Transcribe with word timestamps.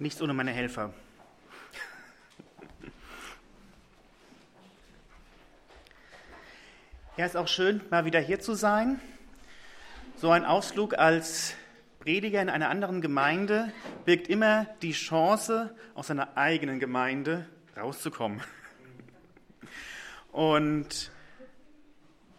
Nichts 0.00 0.22
ohne 0.22 0.32
meine 0.32 0.52
Helfer. 0.52 0.94
Ja, 7.16 7.26
ist 7.26 7.36
auch 7.36 7.48
schön, 7.48 7.80
mal 7.90 8.04
wieder 8.04 8.20
hier 8.20 8.38
zu 8.38 8.54
sein. 8.54 9.00
So 10.14 10.30
ein 10.30 10.44
Ausflug 10.44 10.96
als 10.96 11.56
Prediger 11.98 12.40
in 12.40 12.48
einer 12.48 12.68
anderen 12.68 13.00
Gemeinde 13.00 13.72
birgt 14.04 14.28
immer 14.28 14.66
die 14.82 14.92
Chance, 14.92 15.74
aus 15.96 16.06
seiner 16.06 16.36
eigenen 16.36 16.78
Gemeinde 16.78 17.48
rauszukommen. 17.76 18.40
Und 20.30 21.10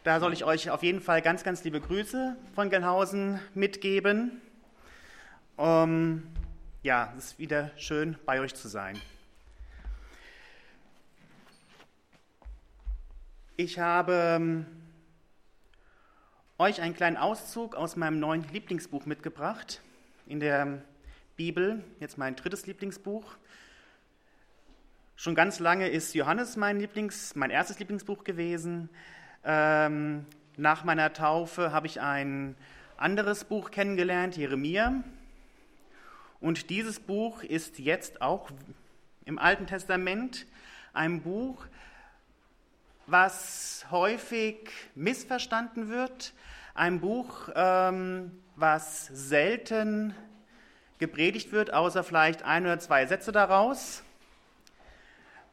da 0.06 0.22
soll 0.22 0.32
ich 0.32 0.46
euch 0.46 0.70
auf 0.70 0.82
jeden 0.82 1.02
Fall 1.02 1.22
ganz, 1.22 1.44
ganz 1.44 1.66
liebe 1.66 1.82
Grüße 1.82 2.38
von 2.56 2.70
Gelnhausen 2.70 3.42
mitgeben. 3.54 4.40
Um, 5.58 6.24
ja, 6.82 7.14
es 7.18 7.26
ist 7.26 7.40
wieder 7.40 7.72
schön, 7.76 8.18
bei 8.26 8.40
euch 8.40 8.56
zu 8.56 8.70
sein. 8.70 8.98
Ich 13.58 13.80
habe 13.80 14.14
ähm, 14.14 14.66
euch 16.58 16.82
einen 16.82 16.96
kleinen 16.96 17.18
Auszug 17.18 17.76
aus 17.76 17.98
meinem 17.98 18.20
neuen 18.20 18.48
Lieblingsbuch 18.54 19.06
mitgebracht. 19.06 19.82
In 20.26 20.40
der 20.40 20.82
Bibel, 21.36 21.84
jetzt 22.00 22.18
mein 22.18 22.38
drittes 22.38 22.66
Lieblingsbuch. 22.66 23.36
Schon 25.18 25.36
ganz 25.36 25.60
lange 25.60 25.90
ist 25.90 26.14
Johannes 26.14 26.56
mein, 26.56 26.80
Lieblings-, 26.80 27.34
mein 27.36 27.50
erstes 27.50 27.80
Lieblingsbuch 27.80 28.24
gewesen. 28.24 28.90
Ähm, 29.44 30.26
nach 30.56 30.86
meiner 30.86 31.12
Taufe 31.12 31.74
habe 31.74 31.88
ich 31.88 32.00
ein 32.00 32.56
anderes 32.96 33.44
Buch 33.44 33.70
kennengelernt, 33.70 34.38
Jeremia. 34.38 35.04
Und 36.42 36.70
dieses 36.70 37.00
Buch 37.00 37.44
ist 37.44 37.80
jetzt 37.80 38.22
auch 38.22 38.50
im 39.26 39.38
Alten 39.38 39.68
Testament 39.68 40.46
ein 40.94 41.22
Buch, 41.22 41.66
was 43.08 43.86
häufig 43.92 44.70
missverstanden 44.96 45.90
wird, 45.90 46.34
ein 46.76 47.02
Buch, 47.02 47.50
ähm, 47.56 48.32
was 48.56 49.08
selten 49.08 50.16
gepredigt 51.00 51.52
wird, 51.52 51.74
außer 51.74 52.04
vielleicht 52.04 52.44
ein 52.44 52.66
oder 52.66 52.80
zwei 52.80 53.06
Sätze 53.06 53.32
daraus. 53.32 54.04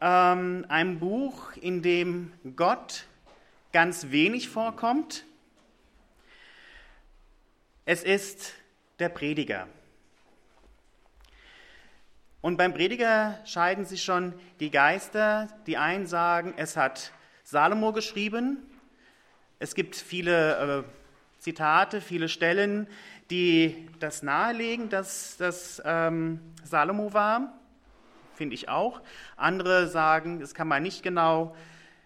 Ähm, 0.01 0.67
ein 0.69 0.99
Buch, 0.99 1.57
in 1.57 1.83
dem 1.83 2.33
Gott 2.55 3.07
ganz 3.73 4.11
wenig 4.11 4.49
vorkommt. 4.49 5.25
Es 7.85 8.03
ist 8.03 8.55
der 8.99 9.09
Prediger. 9.09 9.69
Und 12.47 12.59
beim 12.59 12.73
Prediger 12.73 13.41
scheiden 13.45 13.85
sich 13.85 14.05
schon 14.05 14.33
die 14.61 14.71
Geister. 14.71 15.49
Die 15.67 15.79
einen 15.79 16.07
sagen, 16.07 16.55
es 16.57 16.77
hat 16.77 17.11
Salomo 17.43 17.93
geschrieben. 17.93 18.59
Es 19.59 19.75
gibt 19.75 19.97
viele 19.97 20.85
äh, 20.87 21.41
Zitate, 21.41 22.01
viele 22.01 22.29
Stellen, 22.29 22.87
die 23.31 23.89
das 23.99 24.23
nahelegen, 24.23 24.91
dass 24.91 25.37
das 25.39 25.83
ähm, 25.85 26.39
Salomo 26.63 27.13
war. 27.13 27.53
Finde 28.37 28.55
ich 28.55 28.69
auch. 28.69 29.01
Andere 29.37 29.89
sagen, 29.89 30.39
das 30.39 30.55
kann 30.55 30.69
man 30.69 30.85
nicht 30.85 31.03
genau 31.03 31.57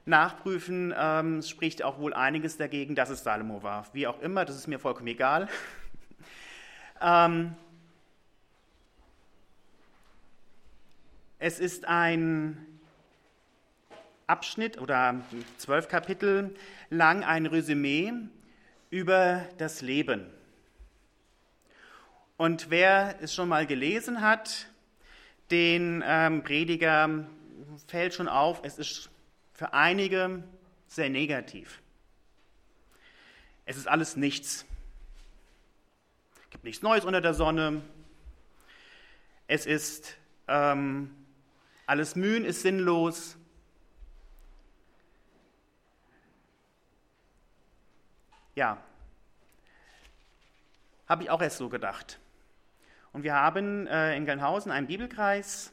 nachprüfen. 0.06 0.94
Ähm, 0.96 1.40
es 1.40 1.50
spricht 1.50 1.82
auch 1.82 1.98
wohl 1.98 2.14
einiges 2.14 2.56
dagegen, 2.56 2.94
dass 2.94 3.10
es 3.10 3.24
Salomo 3.24 3.62
war. 3.62 3.84
Wie 3.92 4.06
auch 4.06 4.22
immer, 4.22 4.46
das 4.46 4.56
ist 4.56 4.68
mir 4.68 4.78
vollkommen 4.78 5.08
egal. 5.08 5.48
ähm, 7.02 7.56
Es 11.42 11.58
ist 11.58 11.86
ein 11.86 12.66
Abschnitt 14.26 14.78
oder 14.78 15.22
zwölf 15.56 15.88
Kapitel 15.88 16.54
lang 16.90 17.24
ein 17.24 17.46
Resümee 17.46 18.12
über 18.90 19.48
das 19.56 19.80
Leben. 19.80 20.26
Und 22.36 22.68
wer 22.68 23.16
es 23.22 23.34
schon 23.34 23.48
mal 23.48 23.66
gelesen 23.66 24.20
hat, 24.20 24.66
den 25.50 26.04
ähm, 26.06 26.42
Prediger 26.42 27.24
fällt 27.86 28.12
schon 28.12 28.28
auf, 28.28 28.60
es 28.62 28.78
ist 28.78 29.08
für 29.54 29.72
einige 29.72 30.44
sehr 30.88 31.08
negativ. 31.08 31.80
Es 33.64 33.78
ist 33.78 33.88
alles 33.88 34.14
nichts. 34.14 34.66
Es 36.44 36.50
gibt 36.50 36.64
nichts 36.64 36.82
Neues 36.82 37.06
unter 37.06 37.22
der 37.22 37.32
Sonne. 37.32 37.80
Es 39.46 39.64
ist 39.64 40.18
ähm, 40.46 41.16
alles 41.90 42.14
Mühen 42.14 42.44
ist 42.44 42.62
sinnlos. 42.62 43.36
Ja, 48.54 48.78
habe 51.08 51.24
ich 51.24 51.30
auch 51.30 51.42
erst 51.42 51.56
so 51.56 51.68
gedacht. 51.68 52.20
Und 53.12 53.24
wir 53.24 53.34
haben 53.34 53.88
äh, 53.88 54.16
in 54.16 54.24
Gelnhausen 54.24 54.70
einen 54.70 54.86
Bibelkreis 54.86 55.72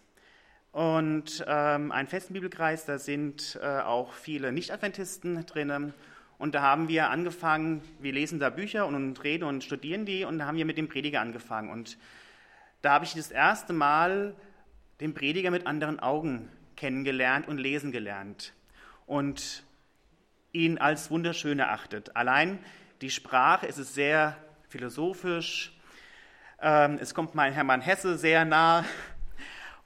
und 0.71 1.45
ähm, 1.47 1.91
einen 1.91 2.07
festen 2.07 2.33
Bibelkreis, 2.33 2.85
da 2.85 2.97
sind 2.97 3.59
äh, 3.61 3.81
auch 3.81 4.11
viele 4.13 4.51
Nicht-Adventisten 4.51 5.45
drinnen. 5.45 5.93
Und 6.39 6.55
da 6.55 6.63
haben 6.63 6.87
wir 6.87 7.11
angefangen, 7.11 7.83
wir 7.99 8.13
lesen 8.13 8.39
da 8.39 8.49
Bücher 8.49 8.87
und, 8.87 8.95
und 8.95 9.23
reden 9.23 9.43
und 9.43 9.63
studieren 9.63 10.05
die 10.05 10.23
und 10.23 10.39
da 10.39 10.47
haben 10.47 10.57
wir 10.57 10.65
mit 10.65 10.79
dem 10.79 10.89
Prediger 10.89 11.21
angefangen. 11.21 11.69
Und 11.69 11.99
da 12.81 12.93
habe 12.93 13.05
ich 13.05 13.13
das 13.13 13.29
erste 13.29 13.71
Mal 13.71 14.33
den 14.99 15.13
Prediger 15.13 15.51
mit 15.51 15.67
anderen 15.67 15.99
Augen 15.99 16.49
kennengelernt 16.75 17.47
und 17.47 17.57
lesen 17.57 17.91
gelernt 17.91 18.53
und 19.05 19.63
ihn 20.51 20.77
als 20.77 21.11
wunderschön 21.11 21.59
erachtet. 21.59 22.15
Allein 22.15 22.59
die 23.01 23.11
Sprache, 23.11 23.67
es 23.67 23.77
ist 23.77 23.93
sehr 23.93 24.37
philosophisch, 24.69 25.73
ähm, 26.59 26.97
es 26.99 27.13
kommt 27.13 27.35
mein 27.35 27.53
Hermann 27.53 27.81
Hesse 27.81 28.17
sehr 28.17 28.45
nah 28.45 28.85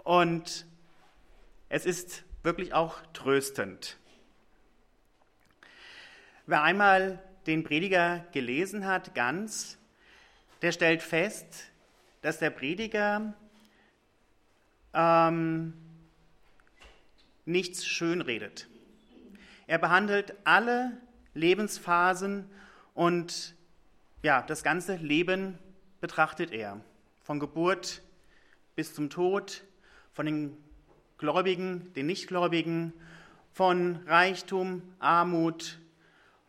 und 0.04 0.66
es 1.70 1.86
ist 1.86 2.24
wirklich 2.44 2.74
auch 2.74 3.02
tröstend. 3.14 3.98
Wer 6.46 6.64
einmal 6.64 7.22
den 7.48 7.64
Prediger 7.64 8.26
gelesen 8.32 8.86
hat, 8.86 9.14
ganz, 9.14 9.78
der 10.62 10.72
stellt 10.72 11.02
fest, 11.02 11.72
dass 12.22 12.40
der 12.40 12.50
Prediger 12.50 13.34
ähm, 14.94 15.74
nichts 17.46 17.85
schönredet. 17.85 18.68
Er 19.68 19.78
behandelt 19.78 20.34
alle 20.44 20.97
Lebensphasen 21.34 22.50
und 22.94 23.56
ja, 24.24 24.41
das 24.41 24.63
ganze 24.63 24.96
Leben 24.96 25.57
betrachtet 26.00 26.51
er. 26.51 26.80
Von 27.24 27.40
Geburt 27.40 28.01
bis 28.75 28.94
zum 28.94 29.09
Tod, 29.09 29.63
von 30.13 30.25
den 30.25 30.57
Gläubigen, 31.18 31.94
den 31.94 32.07
Nichtgläubigen, 32.07 32.94
von 33.53 33.97
Reichtum, 34.07 34.81
Armut, 35.00 35.80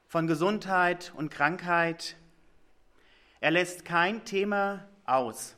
von 0.08 0.26
Gesundheit 0.26 1.12
und 1.16 1.30
Krankheit. 1.30 2.16
Er 3.40 3.50
lässt 3.50 3.84
kein 3.84 4.24
Thema 4.24 4.86
aus. 5.04 5.56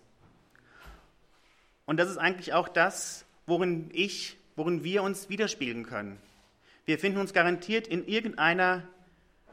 Und 1.87 1.99
das 1.99 2.11
ist 2.11 2.19
eigentlich 2.19 2.53
auch 2.53 2.69
das, 2.69 3.25
worin 3.47 3.91
ich, 3.93 4.37
worin 4.57 4.85
wir 4.85 5.03
uns 5.03 5.29
widerspiegeln 5.29 5.85
können. 5.85 6.19
Wir 6.87 6.99
finden 6.99 7.19
uns 7.19 7.33
garantiert 7.33 7.87
in 7.87 8.07
irgendeiner 8.07 8.83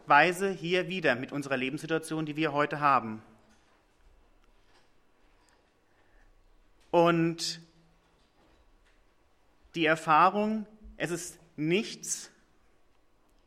Weise 0.06 0.50
hier 0.50 0.88
wieder 0.88 1.16
mit 1.16 1.32
unserer 1.32 1.58
Lebenssituation, 1.58 2.26
die 2.26 2.36
wir 2.36 2.54
heute 2.54 2.80
haben. 2.80 3.22
Und 6.92 7.62
die 9.76 9.86
Erfahrung, 9.86 10.66
es 10.98 11.12
ist 11.12 11.40
nichts, 11.56 12.30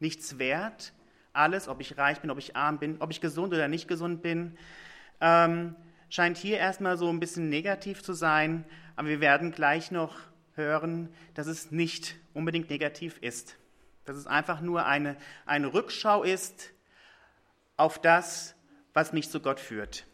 nichts 0.00 0.38
wert, 0.38 0.92
alles, 1.34 1.68
ob 1.68 1.80
ich 1.80 1.98
reich 1.98 2.20
bin, 2.20 2.30
ob 2.30 2.38
ich 2.38 2.56
arm 2.56 2.78
bin, 2.78 2.96
ob 3.00 3.10
ich 3.10 3.20
gesund 3.20 3.52
oder 3.52 3.68
nicht 3.68 3.86
gesund 3.88 4.22
bin, 4.22 4.56
ähm, 5.20 5.76
scheint 6.14 6.38
hier 6.38 6.58
erstmal 6.58 6.96
so 6.96 7.08
ein 7.08 7.18
bisschen 7.18 7.48
negativ 7.48 8.04
zu 8.04 8.12
sein, 8.12 8.64
aber 8.94 9.08
wir 9.08 9.20
werden 9.20 9.50
gleich 9.50 9.90
noch 9.90 10.16
hören, 10.54 11.12
dass 11.34 11.48
es 11.48 11.72
nicht 11.72 12.14
unbedingt 12.34 12.70
negativ 12.70 13.18
ist. 13.20 13.56
Dass 14.04 14.16
es 14.16 14.28
einfach 14.28 14.60
nur 14.60 14.86
eine, 14.86 15.16
eine 15.44 15.74
Rückschau 15.74 16.22
ist 16.22 16.70
auf 17.76 18.00
das, 18.00 18.54
was 18.92 19.12
mich 19.12 19.28
zu 19.28 19.40
Gott 19.40 19.58
führt. 19.58 20.06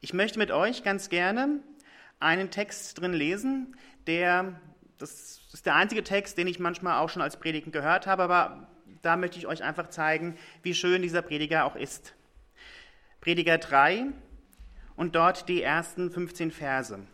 Ich 0.00 0.14
möchte 0.14 0.38
mit 0.38 0.50
euch 0.50 0.82
ganz 0.82 1.10
gerne 1.10 1.60
einen 2.18 2.50
Text 2.50 2.98
drin 2.98 3.12
lesen, 3.12 3.76
der, 4.06 4.58
das 4.96 5.42
ist 5.52 5.66
der 5.66 5.74
einzige 5.74 6.02
Text, 6.02 6.38
den 6.38 6.46
ich 6.46 6.58
manchmal 6.58 6.98
auch 6.98 7.10
schon 7.10 7.20
als 7.20 7.38
Predigen 7.38 7.72
gehört 7.72 8.06
habe, 8.06 8.22
aber 8.22 8.68
da 9.02 9.18
möchte 9.18 9.36
ich 9.36 9.46
euch 9.46 9.62
einfach 9.62 9.90
zeigen, 9.90 10.38
wie 10.62 10.72
schön 10.72 11.02
dieser 11.02 11.20
Prediger 11.20 11.66
auch 11.66 11.76
ist. 11.76 12.14
Prediger 13.24 13.56
3 13.56 14.08
und 14.96 15.14
dort 15.14 15.48
die 15.48 15.62
ersten 15.62 16.10
15 16.10 16.50
Verse. 16.50 17.06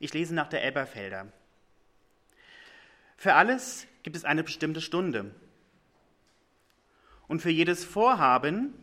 Ich 0.00 0.12
lese 0.12 0.34
nach 0.34 0.48
der 0.48 0.64
Elberfelder. 0.64 1.28
Für 3.16 3.34
alles 3.34 3.86
gibt 4.02 4.16
es 4.16 4.24
eine 4.24 4.42
bestimmte 4.42 4.80
Stunde. 4.80 5.32
Und 7.28 7.40
für 7.40 7.50
jedes 7.50 7.84
Vorhaben 7.84 8.74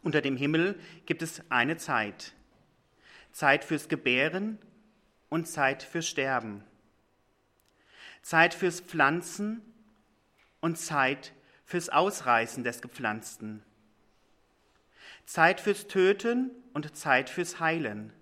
unter 0.00 0.22
dem 0.22 0.38
Himmel 0.38 0.80
gibt 1.04 1.20
es 1.20 1.42
eine 1.50 1.76
Zeit. 1.76 2.32
Zeit 3.30 3.62
fürs 3.62 3.90
Gebären 3.90 4.58
und 5.28 5.46
Zeit 5.46 5.82
fürs 5.82 6.08
Sterben. 6.08 6.64
Zeit 8.26 8.54
fürs 8.54 8.80
Pflanzen 8.80 9.62
und 10.58 10.76
Zeit 10.78 11.32
fürs 11.64 11.88
Ausreißen 11.88 12.64
des 12.64 12.82
Gepflanzten. 12.82 13.62
Zeit 15.26 15.60
fürs 15.60 15.86
Töten 15.86 16.50
und 16.72 16.96
Zeit 16.96 17.30
fürs 17.30 17.60
Heilen. 17.60 18.12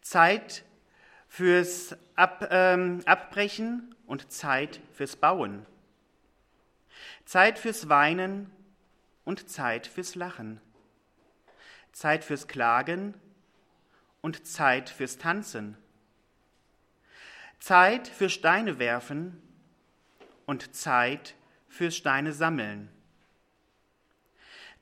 Zeit 0.00 0.64
fürs 1.28 1.94
Ab, 2.16 2.48
ähm, 2.50 3.02
Abbrechen 3.04 3.94
und 4.06 4.32
Zeit 4.32 4.80
fürs 4.94 5.14
Bauen. 5.14 5.66
Zeit 7.26 7.58
fürs 7.58 7.90
Weinen 7.90 8.50
und 9.26 9.50
Zeit 9.50 9.88
fürs 9.88 10.14
Lachen. 10.14 10.58
Zeit 11.92 12.24
fürs 12.24 12.48
Klagen 12.48 13.12
und 14.22 14.46
Zeit 14.46 14.88
fürs 14.88 15.18
Tanzen. 15.18 15.76
Zeit 17.60 18.08
für 18.08 18.30
Steine 18.30 18.78
werfen 18.78 19.40
und 20.46 20.74
Zeit 20.74 21.34
fürs 21.68 21.94
Steine 21.94 22.32
sammeln. 22.32 22.90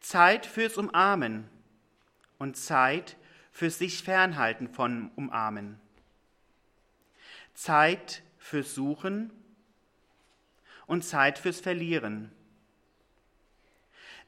Zeit 0.01 0.47
fürs 0.47 0.77
Umarmen 0.79 1.51
und 2.39 2.57
Zeit 2.57 3.17
fürs 3.51 3.79
sich 3.79 4.05
fernhalten 4.05 4.69
von 4.69 5.11
Umarmen. 5.17 5.81
Zeit 7.53 8.23
fürs 8.39 8.75
Suchen 8.75 9.33
und 10.87 11.03
Zeit 11.03 11.41
fürs 11.41 11.61
Verlieren. 11.61 12.31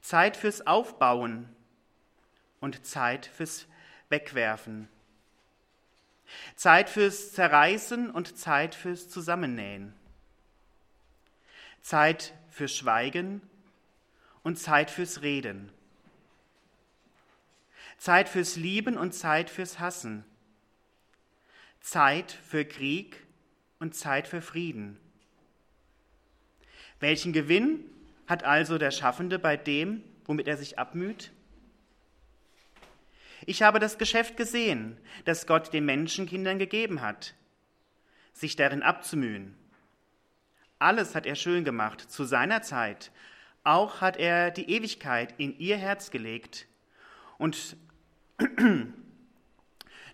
Zeit 0.01 0.37
fürs 0.37 0.67
Aufbauen 0.67 1.49
und 2.59 2.85
Zeit 2.85 3.27
fürs 3.27 3.69
Wegwerfen. 4.09 4.89
Zeit 6.57 6.89
fürs 6.89 7.33
Zerreißen 7.33 8.11
und 8.11 8.39
Zeit 8.39 8.75
fürs 8.75 9.09
Zusammennähen. 9.09 9.95
Zeit 11.83 12.35
fürs 12.51 12.77
Schweigen 12.77 13.41
und 14.43 14.59
Zeit 14.59 14.91
fürs 14.91 15.23
Reden. 15.23 15.73
Zeit 17.99 18.29
fürs 18.29 18.57
Lieben 18.57 18.97
und 18.97 19.13
Zeit 19.13 19.51
fürs 19.51 19.79
Hassen. 19.79 20.25
Zeit 21.81 22.33
für 22.33 22.65
Krieg 22.65 23.17
und 23.79 23.95
Zeit 23.95 24.27
für 24.27 24.43
Frieden. 24.43 24.99
Welchen 27.01 27.33
Gewinn 27.33 27.85
hat 28.27 28.45
also 28.45 28.79
der 28.79 28.91
Schaffende 28.91 29.39
bei 29.39 29.57
dem, 29.57 30.05
womit 30.25 30.47
er 30.47 30.57
sich 30.57 30.79
abmüht? 30.79 31.33
Ich 33.51 33.63
habe 33.63 33.81
das 33.81 33.99
Geschäft 33.99 34.37
gesehen, 34.37 34.97
das 35.25 35.45
Gott 35.45 35.73
den 35.73 35.85
Menschenkindern 35.85 36.61
gegeben 36.61 37.01
hat, 37.01 37.35
sich 38.33 38.55
darin 38.55 38.85
abzumühen. 38.85 39.57
Alles 40.79 41.17
hat 41.17 41.27
er 41.27 41.35
schön 41.35 41.65
gemacht 41.65 42.01
zu 42.01 42.23
seiner 42.23 42.63
Zeit. 42.63 43.11
Auch 43.65 44.03
hat 44.03 44.19
er 44.19 44.53
die 44.53 44.71
Ewigkeit 44.71 45.35
in 45.37 45.59
ihr 45.59 45.77
Herz 45.77 46.13
gelegt. 46.13 46.69
Und 47.39 47.77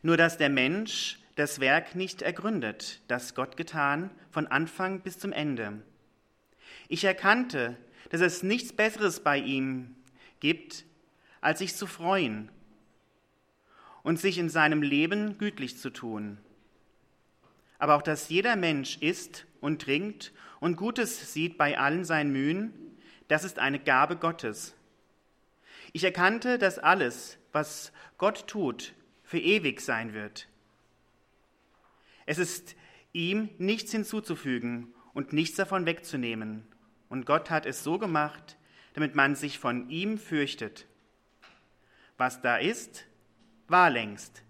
nur 0.03 0.17
dass 0.17 0.39
der 0.39 0.49
Mensch 0.49 1.19
das 1.35 1.61
Werk 1.61 1.95
nicht 1.95 2.23
ergründet, 2.23 3.03
das 3.07 3.35
Gott 3.35 3.59
getan, 3.59 4.09
von 4.31 4.47
Anfang 4.47 5.01
bis 5.01 5.19
zum 5.19 5.33
Ende. 5.33 5.83
Ich 6.89 7.05
erkannte, 7.05 7.77
dass 8.09 8.23
es 8.23 8.43
nichts 8.43 8.73
Besseres 8.73 9.21
bei 9.21 9.37
ihm 9.37 9.95
gibt, 10.41 10.87
als 11.43 11.59
sich 11.59 11.77
zu 11.77 11.87
freuen 11.87 12.51
und 14.07 14.21
sich 14.21 14.39
in 14.39 14.49
seinem 14.49 14.83
Leben 14.83 15.37
gütlich 15.37 15.79
zu 15.79 15.91
tun. 15.91 16.39
Aber 17.81 17.97
auch, 17.97 18.03
dass 18.03 18.29
jeder 18.29 18.55
Mensch 18.55 18.99
isst 18.99 19.47
und 19.61 19.83
trinkt 19.83 20.33
und 20.61 20.77
Gutes 20.77 21.33
sieht 21.33 21.59
bei 21.59 21.77
allen 21.77 22.05
seinen 22.05 22.31
Mühen, 22.31 22.73
das 23.27 23.43
ist 23.43 23.59
eine 23.59 23.81
Gabe 23.81 24.15
Gottes. 24.15 24.77
Ich 25.93 26.05
erkannte, 26.05 26.57
dass 26.57 26.79
alles, 26.79 27.37
was 27.51 27.91
Gott 28.17 28.47
tut, 28.47 28.95
für 29.25 29.41
ewig 29.41 29.81
sein 29.81 30.15
wird. 30.15 30.47
Es 32.27 32.39
ist 32.39 32.77
ihm 33.13 33.49
nichts 33.59 33.91
hinzuzufügen 33.91 34.95
und 35.15 35.33
nichts 35.33 35.57
davon 35.57 35.85
wegzunehmen. 35.85 36.65
Und 37.09 37.27
Gott 37.27 37.51
hat 37.51 37.67
es 37.67 37.83
so 37.83 37.99
gemacht, 37.99 38.57
damit 38.95 39.17
man 39.17 39.35
sich 39.35 39.59
von 39.59 39.91
ihm 39.91 40.17
fürchtet. 40.17 40.87
Was 42.17 42.41
da 42.41 42.57
ist, 42.57 43.05
war 43.69 43.91
längst. 43.91 44.43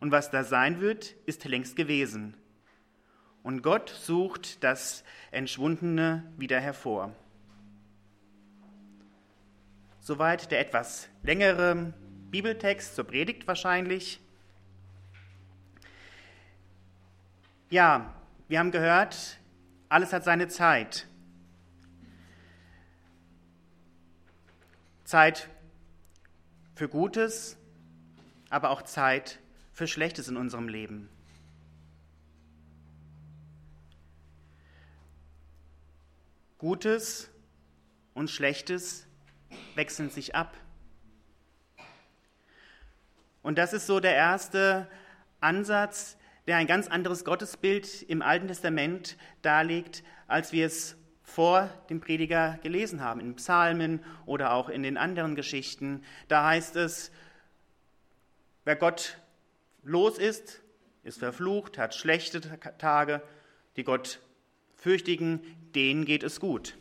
Und 0.00 0.12
was 0.12 0.30
da 0.30 0.44
sein 0.44 0.80
wird, 0.80 1.12
ist 1.26 1.44
längst 1.44 1.76
gewesen. 1.76 2.36
Und 3.42 3.62
Gott 3.62 3.90
sucht 3.90 4.62
das 4.64 5.04
Entschwundene 5.30 6.24
wieder 6.36 6.60
hervor. 6.60 7.14
Soweit 10.00 10.50
der 10.50 10.60
etwas 10.60 11.08
längere 11.22 11.92
Bibeltext 12.30 12.94
zur 12.94 13.04
Predigt 13.04 13.46
wahrscheinlich. 13.46 14.20
Ja, 17.70 18.14
wir 18.48 18.58
haben 18.58 18.70
gehört, 18.70 19.40
alles 19.88 20.12
hat 20.12 20.22
seine 20.24 20.48
Zeit. 20.48 21.06
Zeit 25.04 25.48
für 26.74 26.88
Gutes, 26.88 27.56
aber 28.50 28.70
auch 28.70 28.82
Zeit 28.82 29.38
für 29.72 29.86
Schlechtes 29.86 30.28
in 30.28 30.36
unserem 30.36 30.68
Leben. 30.68 31.08
Gutes 36.58 37.30
und 38.14 38.30
Schlechtes 38.30 39.06
wechseln 39.74 40.10
sich 40.10 40.34
ab. 40.34 40.56
Und 43.42 43.58
das 43.58 43.72
ist 43.72 43.86
so 43.86 44.00
der 44.00 44.14
erste 44.14 44.88
Ansatz, 45.40 46.16
der 46.46 46.56
ein 46.56 46.66
ganz 46.66 46.88
anderes 46.88 47.24
Gottesbild 47.24 48.02
im 48.02 48.22
Alten 48.22 48.48
Testament 48.48 49.16
darlegt, 49.42 50.02
als 50.26 50.52
wir 50.52 50.66
es 50.66 50.96
vor 51.22 51.68
dem 51.90 52.00
Prediger 52.00 52.58
gelesen 52.62 53.02
haben, 53.02 53.20
in 53.20 53.36
Psalmen 53.36 54.02
oder 54.24 54.52
auch 54.52 54.68
in 54.68 54.82
den 54.82 54.96
anderen 54.96 55.34
Geschichten. 55.34 56.02
Da 56.28 56.46
heißt 56.46 56.76
es, 56.76 57.10
wer 58.66 58.76
Gott 58.76 59.16
los 59.84 60.18
ist, 60.18 60.60
ist 61.04 61.20
verflucht, 61.20 61.78
hat 61.78 61.94
schlechte 61.94 62.40
Tage, 62.76 63.22
die 63.76 63.84
Gott 63.84 64.20
fürchtigen, 64.74 65.40
denen 65.74 66.04
geht 66.04 66.24
es 66.24 66.40
gut. 66.40 66.76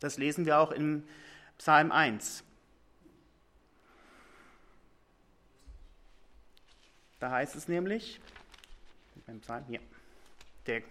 Das 0.00 0.18
lesen 0.18 0.46
wir 0.46 0.58
auch 0.58 0.70
im 0.70 1.02
Psalm 1.56 1.90
1. 1.90 2.44
Da 7.18 7.30
heißt 7.30 7.56
es 7.56 7.66
nämlich, 7.66 8.20
hier, 9.66 9.80
der 10.66 10.82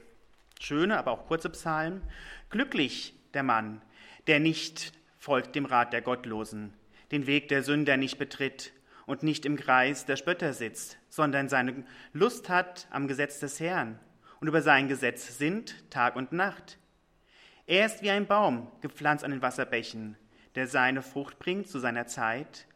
schöne, 0.59 0.97
aber 0.97 1.11
auch 1.11 1.27
kurze 1.27 1.49
Psalm, 1.51 2.01
glücklich 2.49 3.13
der 3.33 3.43
Mann, 3.43 3.81
der 4.25 4.39
nicht 4.39 4.93
folgt 5.19 5.55
dem 5.55 5.65
Rat 5.65 5.93
der 5.93 6.01
Gottlosen, 6.01 6.73
den 7.11 7.27
Weg 7.27 7.47
der 7.47 7.63
Sünder 7.63 7.97
nicht 7.97 8.17
betritt 8.17 8.73
und 9.05 9.23
nicht 9.23 9.45
im 9.45 9.55
Kreis 9.55 10.05
der 10.05 10.17
Spötter 10.17 10.53
sitzt, 10.53 10.97
sondern 11.09 11.49
seine 11.49 11.85
Lust 12.13 12.49
hat 12.49 12.87
am 12.91 13.07
Gesetz 13.07 13.39
des 13.39 13.59
Herrn 13.59 13.99
und 14.39 14.47
über 14.47 14.61
sein 14.61 14.87
Gesetz 14.87 15.37
sinnt 15.37 15.89
Tag 15.89 16.15
und 16.15 16.31
Nacht. 16.31 16.77
Er 17.65 17.85
ist 17.85 18.01
wie 18.01 18.09
ein 18.09 18.27
Baum, 18.27 18.71
gepflanzt 18.81 19.23
an 19.23 19.31
den 19.31 19.41
Wasserbächen, 19.41 20.17
der 20.55 20.67
seine 20.67 21.01
Frucht 21.01 21.39
bringt 21.39 21.67
zu 21.67 21.79
seiner 21.79 22.07
Zeit 22.07 22.67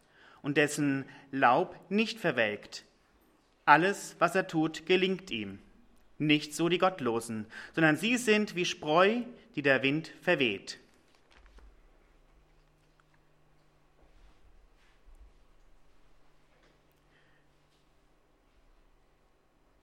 und 0.42 0.56
dessen 0.56 1.04
Laub 1.30 1.78
nicht 1.88 2.18
verwelkt. 2.18 2.84
Alles, 3.64 4.16
was 4.18 4.34
er 4.34 4.48
tut, 4.48 4.86
gelingt 4.86 5.30
ihm. 5.30 5.60
Nicht 6.18 6.54
so 6.54 6.68
die 6.68 6.78
Gottlosen, 6.78 7.46
sondern 7.74 7.96
sie 7.96 8.16
sind 8.16 8.54
wie 8.54 8.64
Spreu, 8.64 9.22
die 9.54 9.62
der 9.62 9.82
Wind 9.82 10.12
verweht. 10.20 10.78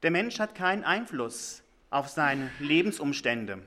Der 0.01 0.12
Mensch 0.12 0.39
hat 0.39 0.56
keinen 0.56 0.86
Einfluss 0.86 1.62
auf 1.89 2.08
seine 2.08 2.50
Lebensumstände. 2.60 3.62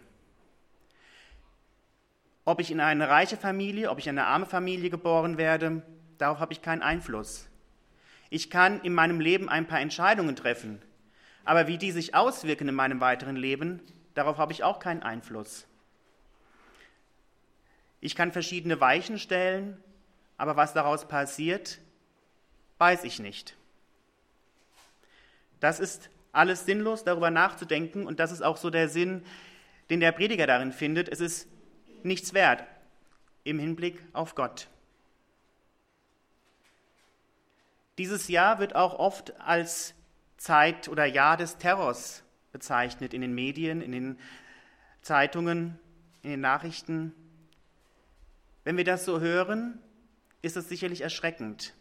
Ob 2.44 2.58
ich 2.60 2.70
in 2.70 2.80
eine 2.80 3.08
reiche 3.08 3.36
Familie, 3.36 3.90
ob 3.90 3.98
ich 3.98 4.06
in 4.06 4.18
eine 4.18 4.26
arme 4.26 4.46
Familie 4.46 4.88
geboren 4.88 5.36
werde, 5.36 5.82
darauf 6.18 6.38
habe 6.38 6.52
ich 6.52 6.62
keinen 6.62 6.82
Einfluss. 6.82 7.48
Ich 8.30 8.48
kann 8.48 8.80
in 8.80 8.94
meinem 8.94 9.20
Leben 9.20 9.50
ein 9.50 9.66
paar 9.66 9.80
Entscheidungen 9.80 10.34
treffen, 10.34 10.80
aber 11.44 11.66
wie 11.66 11.76
die 11.76 11.90
sich 11.90 12.14
auswirken 12.14 12.66
in 12.68 12.74
meinem 12.74 13.00
weiteren 13.00 13.36
Leben, 13.36 13.82
darauf 14.14 14.38
habe 14.38 14.52
ich 14.52 14.64
auch 14.64 14.78
keinen 14.78 15.02
Einfluss. 15.02 15.66
Ich 18.00 18.16
kann 18.16 18.32
verschiedene 18.32 18.80
Weichen 18.80 19.18
stellen, 19.18 19.76
aber 20.38 20.56
was 20.56 20.72
daraus 20.72 21.06
passiert, 21.06 21.78
weiß 22.78 23.04
ich 23.04 23.18
nicht. 23.18 23.54
Das 25.60 25.78
ist 25.78 26.10
alles 26.32 26.64
sinnlos, 26.64 27.04
darüber 27.04 27.30
nachzudenken 27.30 28.06
und 28.06 28.18
das 28.18 28.32
ist 28.32 28.42
auch 28.42 28.56
so 28.56 28.70
der 28.70 28.88
Sinn, 28.88 29.22
den 29.90 30.00
der 30.00 30.12
Prediger 30.12 30.46
darin 30.46 30.72
findet. 30.72 31.08
Es 31.08 31.20
ist 31.20 31.48
nichts 32.02 32.34
wert 32.34 32.64
im 33.44 33.58
Hinblick 33.58 34.02
auf 34.12 34.34
Gott. 34.34 34.68
Dieses 37.98 38.28
Jahr 38.28 38.58
wird 38.58 38.74
auch 38.74 38.98
oft 38.98 39.38
als 39.40 39.94
Zeit 40.38 40.88
oder 40.88 41.04
Jahr 41.04 41.36
des 41.36 41.58
Terrors 41.58 42.22
bezeichnet 42.50 43.14
in 43.14 43.20
den 43.20 43.34
Medien, 43.34 43.82
in 43.82 43.92
den 43.92 44.18
Zeitungen, 45.02 45.78
in 46.22 46.30
den 46.30 46.40
Nachrichten. 46.40 47.14
Wenn 48.64 48.76
wir 48.76 48.84
das 48.84 49.04
so 49.04 49.20
hören, 49.20 49.78
ist 50.40 50.56
es 50.56 50.68
sicherlich 50.68 51.02
erschreckend, 51.02 51.74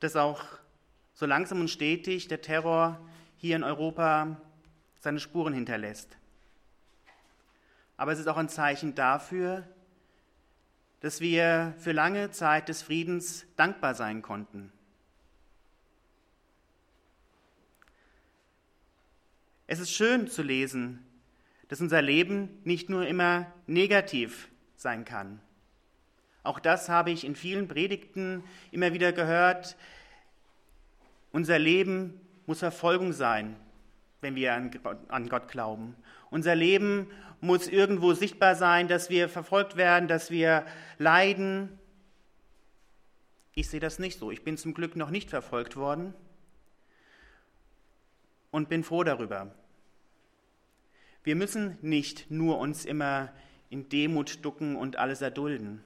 dass 0.00 0.14
auch 0.14 0.44
so 1.14 1.26
langsam 1.26 1.60
und 1.60 1.68
stetig 1.68 2.28
der 2.28 2.40
Terror 2.40 3.00
hier 3.38 3.56
in 3.56 3.64
Europa 3.64 4.36
seine 5.00 5.20
Spuren 5.20 5.54
hinterlässt. 5.54 6.18
Aber 7.96 8.12
es 8.12 8.18
ist 8.18 8.26
auch 8.28 8.36
ein 8.36 8.48
Zeichen 8.48 8.94
dafür, 8.94 9.66
dass 11.00 11.20
wir 11.20 11.74
für 11.78 11.92
lange 11.92 12.30
Zeit 12.30 12.68
des 12.68 12.82
Friedens 12.82 13.46
dankbar 13.56 13.94
sein 13.94 14.22
konnten. 14.22 14.72
Es 19.66 19.80
ist 19.80 19.92
schön 19.92 20.28
zu 20.28 20.42
lesen, 20.42 21.04
dass 21.68 21.80
unser 21.80 22.02
Leben 22.02 22.58
nicht 22.64 22.88
nur 22.88 23.06
immer 23.06 23.52
negativ 23.66 24.48
sein 24.76 25.04
kann. 25.04 25.40
Auch 26.42 26.58
das 26.58 26.88
habe 26.88 27.10
ich 27.10 27.24
in 27.24 27.36
vielen 27.36 27.68
Predigten 27.68 28.42
immer 28.70 28.92
wieder 28.94 29.12
gehört. 29.12 29.76
Unser 31.30 31.58
Leben 31.58 32.18
muss 32.48 32.60
Verfolgung 32.60 33.12
sein, 33.12 33.56
wenn 34.22 34.34
wir 34.34 34.54
an 34.54 35.28
Gott 35.28 35.48
glauben. 35.48 35.94
Unser 36.30 36.54
Leben 36.54 37.10
muss 37.42 37.68
irgendwo 37.68 38.14
sichtbar 38.14 38.54
sein, 38.54 38.88
dass 38.88 39.10
wir 39.10 39.28
verfolgt 39.28 39.76
werden, 39.76 40.08
dass 40.08 40.30
wir 40.30 40.64
leiden. 40.96 41.78
Ich 43.52 43.68
sehe 43.68 43.80
das 43.80 43.98
nicht 43.98 44.18
so. 44.18 44.30
Ich 44.30 44.44
bin 44.44 44.56
zum 44.56 44.72
Glück 44.72 44.96
noch 44.96 45.10
nicht 45.10 45.28
verfolgt 45.28 45.76
worden 45.76 46.14
und 48.50 48.70
bin 48.70 48.82
froh 48.82 49.04
darüber. 49.04 49.54
Wir 51.24 51.36
müssen 51.36 51.76
nicht 51.82 52.30
nur 52.30 52.58
uns 52.60 52.86
immer 52.86 53.30
in 53.68 53.90
Demut 53.90 54.42
ducken 54.42 54.74
und 54.74 54.96
alles 54.96 55.20
erdulden. 55.20 55.84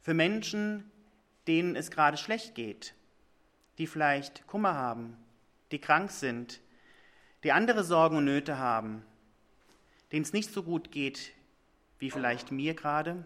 Für 0.00 0.14
Menschen, 0.14 0.92
denen 1.46 1.76
es 1.76 1.90
gerade 1.90 2.16
schlecht 2.16 2.54
geht, 2.54 2.94
die 3.78 3.86
vielleicht 3.86 4.46
Kummer 4.46 4.74
haben, 4.74 5.16
die 5.70 5.80
krank 5.80 6.10
sind, 6.10 6.60
die 7.42 7.52
andere 7.52 7.84
Sorgen 7.84 8.16
und 8.16 8.24
Nöte 8.24 8.58
haben, 8.58 9.04
denen 10.12 10.22
es 10.22 10.32
nicht 10.32 10.52
so 10.52 10.62
gut 10.62 10.90
geht 10.90 11.32
wie 11.98 12.10
vielleicht 12.10 12.50
mir 12.50 12.74
gerade, 12.74 13.24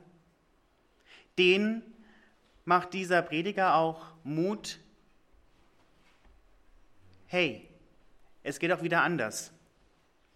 denen 1.39 1.83
macht 2.65 2.93
dieser 2.93 3.23
Prediger 3.23 3.75
auch 3.75 4.13
Mut, 4.25 4.79
hey, 7.27 7.69
es 8.43 8.59
geht 8.59 8.73
auch 8.73 8.83
wieder 8.83 9.03
anders. 9.03 9.53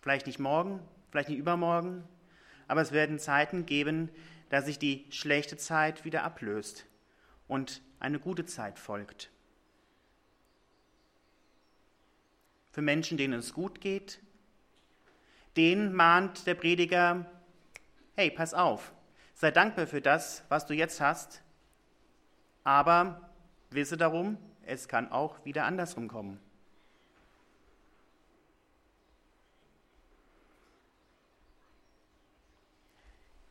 Vielleicht 0.00 0.26
nicht 0.26 0.38
morgen, 0.38 0.80
vielleicht 1.10 1.28
nicht 1.28 1.38
übermorgen, 1.38 2.04
aber 2.68 2.80
es 2.80 2.92
werden 2.92 3.18
Zeiten 3.18 3.66
geben, 3.66 4.08
da 4.50 4.62
sich 4.62 4.78
die 4.78 5.06
schlechte 5.10 5.56
Zeit 5.56 6.04
wieder 6.04 6.24
ablöst 6.24 6.86
und 7.52 7.82
eine 8.00 8.18
gute 8.18 8.46
Zeit 8.46 8.78
folgt. 8.78 9.30
Für 12.70 12.80
Menschen, 12.80 13.18
denen 13.18 13.34
es 13.34 13.52
gut 13.52 13.82
geht, 13.82 14.20
denen 15.58 15.92
mahnt 15.92 16.46
der 16.46 16.54
Prediger, 16.54 17.30
hey, 18.16 18.30
pass 18.30 18.54
auf, 18.54 18.94
sei 19.34 19.50
dankbar 19.50 19.86
für 19.86 20.00
das, 20.00 20.44
was 20.48 20.64
du 20.64 20.72
jetzt 20.72 21.02
hast, 21.02 21.42
aber 22.64 23.30
wisse 23.68 23.98
darum, 23.98 24.38
es 24.64 24.88
kann 24.88 25.12
auch 25.12 25.44
wieder 25.44 25.66
andersrum 25.66 26.08
kommen. 26.08 26.40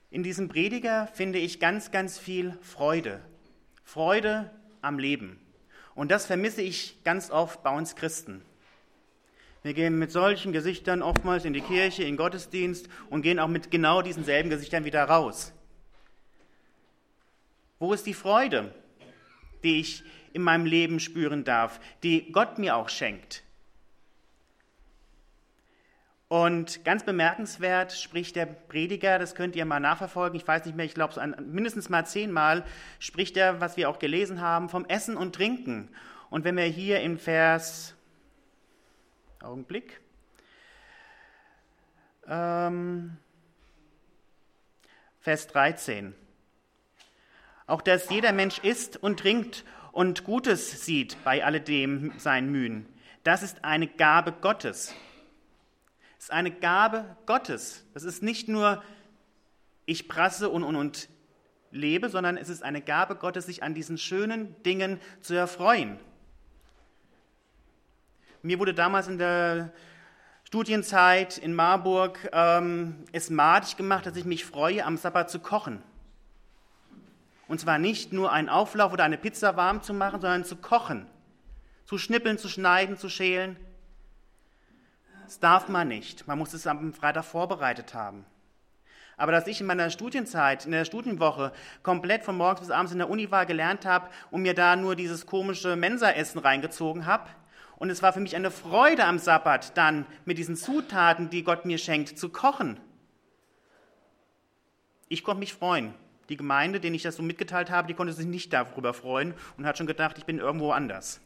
In 0.09 0.23
diesem 0.23 0.47
Prediger 0.47 1.05
finde 1.05 1.37
ich 1.37 1.59
ganz, 1.59 1.91
ganz 1.91 2.17
viel 2.17 2.57
Freude. 2.63 3.21
Freude 3.91 4.49
am 4.81 4.99
Leben. 4.99 5.37
Und 5.95 6.11
das 6.11 6.25
vermisse 6.25 6.61
ich 6.61 7.03
ganz 7.03 7.29
oft 7.29 7.61
bei 7.61 7.75
uns 7.75 7.97
Christen. 7.97 8.41
Wir 9.63 9.73
gehen 9.73 9.99
mit 9.99 10.13
solchen 10.13 10.53
Gesichtern 10.53 11.01
oftmals 11.01 11.43
in 11.43 11.51
die 11.51 11.59
Kirche, 11.59 12.03
in 12.03 12.11
den 12.11 12.17
Gottesdienst 12.17 12.87
und 13.09 13.21
gehen 13.21 13.37
auch 13.37 13.49
mit 13.49 13.69
genau 13.69 14.01
diesen 14.01 14.23
selben 14.23 14.49
Gesichtern 14.49 14.85
wieder 14.85 15.03
raus. 15.03 15.51
Wo 17.79 17.91
ist 17.91 18.05
die 18.05 18.13
Freude, 18.13 18.73
die 19.61 19.81
ich 19.81 20.03
in 20.31 20.41
meinem 20.41 20.65
Leben 20.65 21.01
spüren 21.01 21.43
darf, 21.43 21.81
die 22.01 22.31
Gott 22.31 22.59
mir 22.59 22.77
auch 22.77 22.87
schenkt? 22.87 23.43
Und 26.31 26.85
ganz 26.85 27.03
bemerkenswert 27.03 27.91
spricht 27.91 28.37
der 28.37 28.45
Prediger, 28.45 29.19
das 29.19 29.35
könnt 29.35 29.53
ihr 29.57 29.65
mal 29.65 29.81
nachverfolgen, 29.81 30.39
ich 30.39 30.47
weiß 30.47 30.63
nicht 30.63 30.77
mehr, 30.77 30.85
ich 30.85 30.93
glaube, 30.93 31.13
so 31.13 31.19
mindestens 31.43 31.89
mal 31.89 32.05
zehnmal 32.05 32.63
spricht 32.99 33.35
er, 33.35 33.59
was 33.59 33.75
wir 33.75 33.89
auch 33.89 33.99
gelesen 33.99 34.39
haben, 34.39 34.69
vom 34.69 34.85
Essen 34.85 35.17
und 35.17 35.35
Trinken. 35.35 35.89
Und 36.29 36.45
wenn 36.45 36.55
wir 36.55 36.63
hier 36.63 37.01
im 37.01 37.19
Vers, 37.19 37.95
Augenblick, 39.43 39.99
ähm, 42.29 43.17
Vers 45.19 45.47
13, 45.47 46.15
auch 47.67 47.81
dass 47.81 48.09
jeder 48.09 48.31
Mensch 48.31 48.59
isst 48.59 48.95
und 48.95 49.19
trinkt 49.19 49.65
und 49.91 50.23
Gutes 50.23 50.85
sieht 50.85 51.21
bei 51.25 51.43
alledem 51.43 52.13
sein 52.17 52.49
Mühen, 52.49 52.85
das 53.25 53.43
ist 53.43 53.65
eine 53.65 53.87
Gabe 53.87 54.31
Gottes. 54.31 54.95
Es 56.21 56.25
ist 56.25 56.33
eine 56.33 56.51
Gabe 56.51 57.17
Gottes. 57.25 57.83
Das 57.95 58.03
ist 58.03 58.21
nicht 58.21 58.47
nur, 58.47 58.83
ich 59.87 60.07
prasse 60.07 60.51
und, 60.51 60.63
und, 60.63 60.75
und 60.75 61.09
lebe, 61.71 62.09
sondern 62.09 62.37
es 62.37 62.47
ist 62.47 62.61
eine 62.61 62.79
Gabe 62.79 63.15
Gottes, 63.15 63.47
sich 63.47 63.63
an 63.63 63.73
diesen 63.73 63.97
schönen 63.97 64.55
Dingen 64.61 64.99
zu 65.21 65.33
erfreuen. 65.33 65.99
Mir 68.43 68.59
wurde 68.59 68.75
damals 68.75 69.07
in 69.07 69.17
der 69.17 69.73
Studienzeit 70.43 71.39
in 71.39 71.55
Marburg 71.55 72.29
ähm, 72.33 73.03
es 73.11 73.31
madig 73.31 73.75
gemacht, 73.75 74.05
dass 74.05 74.15
ich 74.15 74.25
mich 74.25 74.45
freue, 74.45 74.85
am 74.85 74.97
Sabbat 74.97 75.31
zu 75.31 75.39
kochen. 75.39 75.81
Und 77.47 77.59
zwar 77.59 77.79
nicht 77.79 78.13
nur 78.13 78.31
einen 78.31 78.47
Auflauf 78.47 78.93
oder 78.93 79.05
eine 79.05 79.17
Pizza 79.17 79.57
warm 79.57 79.81
zu 79.81 79.95
machen, 79.95 80.21
sondern 80.21 80.45
zu 80.45 80.55
kochen, 80.55 81.07
zu 81.85 81.97
schnippeln, 81.97 82.37
zu 82.37 82.47
schneiden, 82.47 82.95
zu 82.95 83.09
schälen. 83.09 83.57
Das 85.31 85.39
darf 85.39 85.69
man 85.69 85.87
nicht. 85.87 86.27
Man 86.27 86.37
muss 86.37 86.51
es 86.51 86.67
am 86.67 86.93
Freitag 86.93 87.23
vorbereitet 87.23 87.93
haben. 87.93 88.25
Aber 89.15 89.31
dass 89.31 89.47
ich 89.47 89.61
in 89.61 89.65
meiner 89.65 89.89
Studienzeit, 89.89 90.65
in 90.65 90.73
der 90.73 90.83
Studienwoche, 90.83 91.53
komplett 91.83 92.25
von 92.25 92.35
morgens 92.35 92.59
bis 92.59 92.69
abends 92.69 92.91
in 92.91 92.97
der 92.97 93.09
Uni 93.09 93.31
war, 93.31 93.45
gelernt 93.45 93.85
habe 93.85 94.09
und 94.29 94.41
mir 94.41 94.53
da 94.53 94.75
nur 94.75 94.97
dieses 94.97 95.25
komische 95.25 95.77
Mensaessen 95.77 96.41
reingezogen 96.41 97.05
habe, 97.05 97.29
und 97.77 97.89
es 97.89 98.03
war 98.03 98.11
für 98.11 98.19
mich 98.19 98.35
eine 98.35 98.51
Freude 98.51 99.05
am 99.05 99.19
Sabbat, 99.19 99.77
dann 99.77 100.05
mit 100.25 100.37
diesen 100.37 100.57
Zutaten, 100.57 101.29
die 101.29 101.45
Gott 101.45 101.63
mir 101.63 101.77
schenkt, 101.77 102.19
zu 102.19 102.27
kochen. 102.27 102.77
Ich 105.07 105.23
konnte 105.23 105.39
mich 105.39 105.53
freuen. 105.53 105.93
Die 106.27 106.35
Gemeinde, 106.35 106.81
denen 106.81 106.95
ich 106.95 107.03
das 107.03 107.15
so 107.15 107.23
mitgeteilt 107.23 107.71
habe, 107.71 107.87
die 107.87 107.93
konnte 107.93 108.11
sich 108.11 108.25
nicht 108.25 108.51
darüber 108.51 108.93
freuen 108.93 109.33
und 109.57 109.65
hat 109.65 109.77
schon 109.77 109.87
gedacht, 109.87 110.17
ich 110.17 110.25
bin 110.25 110.39
irgendwo 110.39 110.73
anders. 110.73 111.21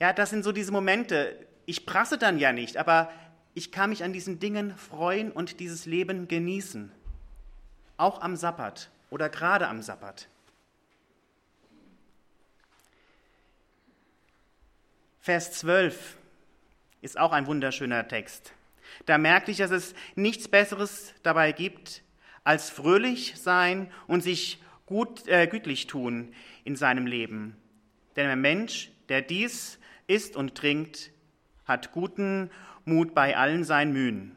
Ja, 0.00 0.14
das 0.14 0.30
sind 0.30 0.44
so 0.44 0.52
diese 0.52 0.72
Momente, 0.72 1.46
ich 1.68 1.84
prasse 1.84 2.16
dann 2.16 2.38
ja 2.38 2.54
nicht, 2.54 2.78
aber 2.78 3.12
ich 3.52 3.70
kann 3.70 3.90
mich 3.90 4.02
an 4.02 4.14
diesen 4.14 4.40
Dingen 4.40 4.74
freuen 4.74 5.30
und 5.30 5.60
dieses 5.60 5.84
Leben 5.84 6.26
genießen. 6.26 6.90
Auch 7.98 8.22
am 8.22 8.36
Sabbat 8.36 8.88
oder 9.10 9.28
gerade 9.28 9.68
am 9.68 9.82
Sabbat. 9.82 10.28
Vers 15.20 15.52
12 15.58 16.16
ist 17.02 17.18
auch 17.18 17.32
ein 17.32 17.46
wunderschöner 17.46 18.08
Text. 18.08 18.54
Da 19.04 19.18
merke 19.18 19.50
ich, 19.50 19.58
dass 19.58 19.70
es 19.70 19.94
nichts 20.14 20.48
Besseres 20.48 21.12
dabei 21.22 21.52
gibt, 21.52 22.02
als 22.44 22.70
fröhlich 22.70 23.34
sein 23.36 23.92
und 24.06 24.22
sich 24.22 24.62
gut, 24.86 25.28
äh, 25.28 25.46
gütlich 25.46 25.86
tun 25.86 26.34
in 26.64 26.76
seinem 26.76 27.06
Leben. 27.06 27.58
Denn 28.16 28.26
ein 28.26 28.40
Mensch, 28.40 28.90
der 29.10 29.20
dies 29.20 29.78
isst 30.06 30.34
und 30.34 30.54
trinkt, 30.54 31.10
hat 31.68 31.92
guten 31.92 32.50
Mut 32.86 33.14
bei 33.14 33.36
allen 33.36 33.62
seinen 33.62 33.92
Mühen. 33.92 34.34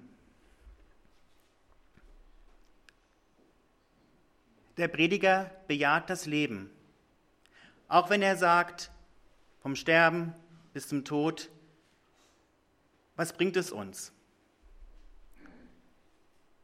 Der 4.78 4.90
Prediger 4.90 5.50
bejaht 5.68 6.10
das 6.10 6.26
Leben. 6.26 6.70
Auch 7.88 8.10
wenn 8.10 8.22
er 8.22 8.36
sagt, 8.36 8.92
vom 9.62 9.76
Sterben 9.76 10.34
bis 10.74 10.88
zum 10.88 11.06
Tod, 11.06 11.50
was 13.16 13.34
bringt 13.34 13.56
es 13.58 13.72
uns? 13.72 14.12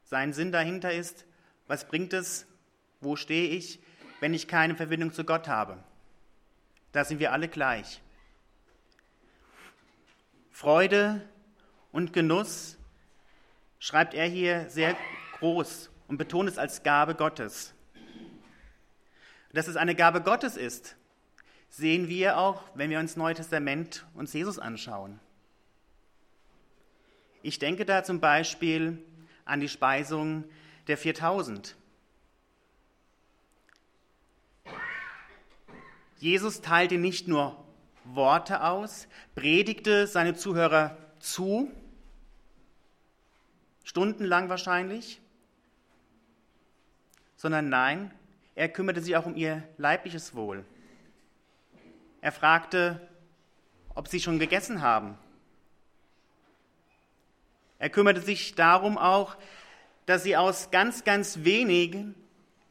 Sein 0.03 0.33
Sinn 0.33 0.51
dahinter 0.51 0.93
ist, 0.93 1.25
was 1.67 1.87
bringt 1.87 2.13
es, 2.13 2.47
wo 3.01 3.15
stehe 3.15 3.49
ich, 3.49 3.79
wenn 4.19 4.33
ich 4.33 4.47
keine 4.47 4.75
Verbindung 4.75 5.13
zu 5.13 5.23
Gott 5.23 5.47
habe? 5.47 5.83
Da 6.93 7.03
sind 7.03 7.19
wir 7.19 7.33
alle 7.33 7.49
gleich. 7.49 8.01
Freude 10.57 11.21
und 11.91 12.13
Genuss 12.13 12.79
schreibt 13.77 14.15
er 14.15 14.25
hier 14.25 14.67
sehr 14.71 14.97
groß 15.37 15.91
und 16.07 16.17
betont 16.17 16.49
es 16.49 16.57
als 16.57 16.81
Gabe 16.81 17.13
Gottes. 17.13 17.75
Dass 19.53 19.67
es 19.67 19.75
eine 19.75 19.93
Gabe 19.93 20.19
Gottes 20.19 20.57
ist, 20.57 20.95
sehen 21.69 22.07
wir 22.07 22.39
auch, 22.39 22.63
wenn 22.73 22.89
wir 22.89 22.97
uns 22.97 23.15
Neue 23.15 23.35
Testament 23.35 24.03
und 24.15 24.33
Jesus 24.33 24.57
anschauen. 24.57 25.19
Ich 27.43 27.59
denke 27.59 27.85
da 27.85 28.03
zum 28.03 28.19
Beispiel 28.19 28.97
an 29.45 29.59
die 29.59 29.69
Speisung 29.69 30.43
der 30.87 30.97
4000. 30.97 31.75
Jesus 36.17 36.61
teilte 36.61 36.97
nicht 36.97 37.27
nur 37.27 37.63
Worte 38.13 38.63
aus, 38.63 39.07
predigte 39.35 40.07
seine 40.07 40.33
Zuhörer 40.33 40.97
zu, 41.19 41.71
stundenlang 43.83 44.49
wahrscheinlich, 44.49 45.21
sondern 47.35 47.69
nein, 47.69 48.13
er 48.55 48.69
kümmerte 48.69 49.01
sich 49.01 49.15
auch 49.15 49.25
um 49.25 49.35
ihr 49.35 49.63
leibliches 49.77 50.35
Wohl. 50.35 50.65
Er 52.21 52.31
fragte, 52.31 53.07
ob 53.93 54.07
sie 54.07 54.19
schon 54.19 54.39
gegessen 54.39 54.81
haben 54.81 55.17
er 57.79 57.89
kümmerte 57.89 58.21
sich 58.21 58.55
darum 58.55 58.97
auch, 58.97 59.37
dass 60.05 60.23
sie 60.23 60.35
aus 60.35 60.71
ganz, 60.71 61.03
ganz 61.03 61.43
wenigen 61.43 62.15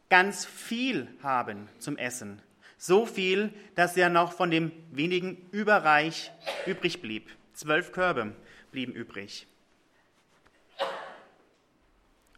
ganz 0.08 0.44
viel 0.44 1.08
haben 1.22 1.68
zum 1.78 1.96
Essen. 1.96 2.40
So 2.78 3.06
viel, 3.06 3.52
dass 3.74 3.96
ja 3.96 4.08
noch 4.08 4.32
von 4.32 4.50
dem 4.50 4.72
wenigen 4.90 5.36
Überreich 5.50 6.30
übrig 6.66 7.00
blieb. 7.00 7.30
Zwölf 7.54 7.92
Körbe 7.92 8.34
blieben 8.70 8.92
übrig. 8.92 9.46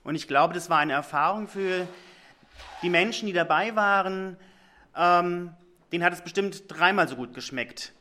Und 0.05 0.15
ich 0.15 0.29
glaube, 0.29 0.55
das 0.55 0.71
war 0.71 0.79
eine 0.79 0.93
Erfahrung 0.93 1.49
für 1.49 1.87
die 2.83 2.89
Menschen, 2.89 3.27
die 3.27 3.33
dabei 3.33 3.75
waren. 3.75 4.37
Ähm, 4.97 5.55
denen 5.93 6.05
hat 6.05 6.13
es 6.13 6.23
bestimmt 6.23 6.65
dreimal 6.69 7.09
so 7.09 7.17
gut 7.17 7.35
geschmeckt. 7.35 7.93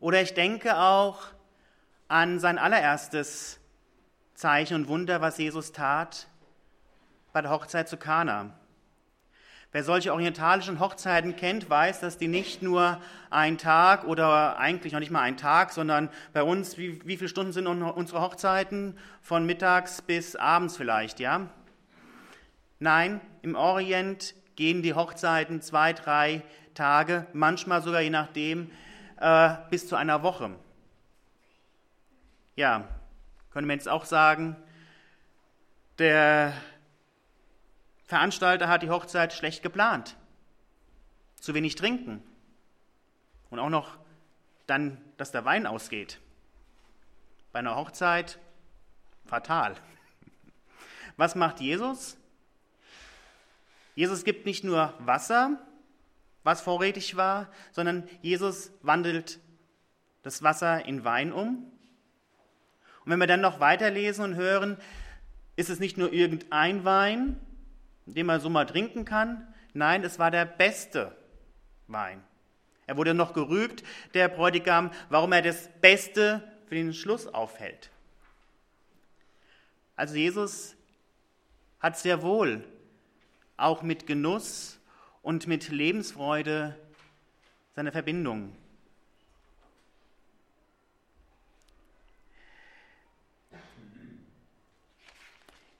Oder 0.00 0.22
ich 0.22 0.34
denke 0.34 0.76
auch 0.78 1.20
an 2.08 2.40
sein 2.40 2.58
allererstes 2.58 3.60
Zeichen 4.34 4.74
und 4.74 4.88
Wunder, 4.88 5.20
was 5.20 5.38
Jesus 5.38 5.72
tat 5.72 6.26
bei 7.32 7.40
der 7.42 7.50
Hochzeit 7.50 7.88
zu 7.88 7.96
Kana. 7.96 8.52
Wer 9.74 9.84
solche 9.84 10.12
orientalischen 10.12 10.80
Hochzeiten 10.80 11.34
kennt, 11.34 11.70
weiß, 11.70 12.00
dass 12.00 12.18
die 12.18 12.28
nicht 12.28 12.60
nur 12.60 13.00
ein 13.30 13.56
Tag 13.56 14.04
oder 14.04 14.58
eigentlich 14.58 14.92
noch 14.92 15.00
nicht 15.00 15.10
mal 15.10 15.22
ein 15.22 15.38
Tag, 15.38 15.72
sondern 15.72 16.10
bei 16.34 16.42
uns, 16.42 16.76
wie, 16.76 17.00
wie 17.06 17.16
viele 17.16 17.30
Stunden 17.30 17.54
sind 17.54 17.66
unsere 17.66 18.20
Hochzeiten? 18.20 18.98
Von 19.22 19.46
mittags 19.46 20.02
bis 20.02 20.36
abends 20.36 20.76
vielleicht, 20.76 21.20
ja? 21.20 21.48
Nein, 22.80 23.22
im 23.40 23.54
Orient 23.54 24.34
gehen 24.56 24.82
die 24.82 24.92
Hochzeiten 24.92 25.62
zwei, 25.62 25.94
drei 25.94 26.42
Tage, 26.74 27.26
manchmal 27.32 27.80
sogar 27.80 28.02
je 28.02 28.10
nachdem, 28.10 28.70
äh, 29.20 29.54
bis 29.70 29.88
zu 29.88 29.96
einer 29.96 30.22
Woche. 30.22 30.50
Ja, 32.56 32.88
könnte 33.50 33.68
man 33.68 33.78
jetzt 33.78 33.88
auch 33.88 34.04
sagen, 34.04 34.54
der 35.98 36.52
Veranstalter 38.12 38.68
hat 38.68 38.82
die 38.82 38.90
Hochzeit 38.90 39.32
schlecht 39.32 39.62
geplant. 39.62 40.16
Zu 41.40 41.54
wenig 41.54 41.76
trinken. 41.76 42.22
Und 43.48 43.58
auch 43.58 43.70
noch 43.70 43.98
dann, 44.66 45.00
dass 45.16 45.32
der 45.32 45.46
Wein 45.46 45.66
ausgeht. 45.66 46.20
Bei 47.52 47.60
einer 47.60 47.74
Hochzeit 47.74 48.38
fatal. 49.24 49.76
Was 51.16 51.34
macht 51.34 51.60
Jesus? 51.60 52.18
Jesus 53.94 54.24
gibt 54.24 54.44
nicht 54.44 54.62
nur 54.62 54.92
Wasser, 54.98 55.58
was 56.42 56.60
vorrätig 56.60 57.16
war, 57.16 57.48
sondern 57.70 58.08
Jesus 58.20 58.72
wandelt 58.82 59.38
das 60.22 60.42
Wasser 60.42 60.84
in 60.86 61.04
Wein 61.04 61.32
um 61.32 61.72
und 63.04 63.10
wenn 63.10 63.18
wir 63.18 63.26
dann 63.26 63.40
noch 63.40 63.60
weiterlesen 63.60 64.24
und 64.24 64.34
hören, 64.34 64.76
ist 65.56 65.70
es 65.70 65.80
nicht 65.80 65.98
nur 65.98 66.12
irgendein 66.12 66.84
Wein, 66.84 67.38
den 68.06 68.26
man 68.26 68.40
so 68.40 68.48
mal 68.48 68.66
trinken 68.66 69.04
kann. 69.04 69.46
Nein, 69.74 70.04
es 70.04 70.18
war 70.18 70.30
der 70.30 70.44
beste 70.44 71.16
Wein. 71.86 72.22
Er 72.86 72.96
wurde 72.96 73.14
noch 73.14 73.32
gerügt, 73.32 73.84
der 74.14 74.28
Bräutigam, 74.28 74.90
warum 75.08 75.32
er 75.32 75.42
das 75.42 75.68
Beste 75.80 76.42
für 76.66 76.74
den 76.74 76.92
Schluss 76.92 77.26
aufhält. 77.26 77.90
Also 79.96 80.16
Jesus 80.16 80.74
hat 81.80 81.96
sehr 81.98 82.22
wohl 82.22 82.64
auch 83.56 83.82
mit 83.82 84.06
Genuss 84.06 84.78
und 85.22 85.46
mit 85.46 85.68
Lebensfreude 85.68 86.76
seine 87.74 87.92
Verbindung 87.92 88.56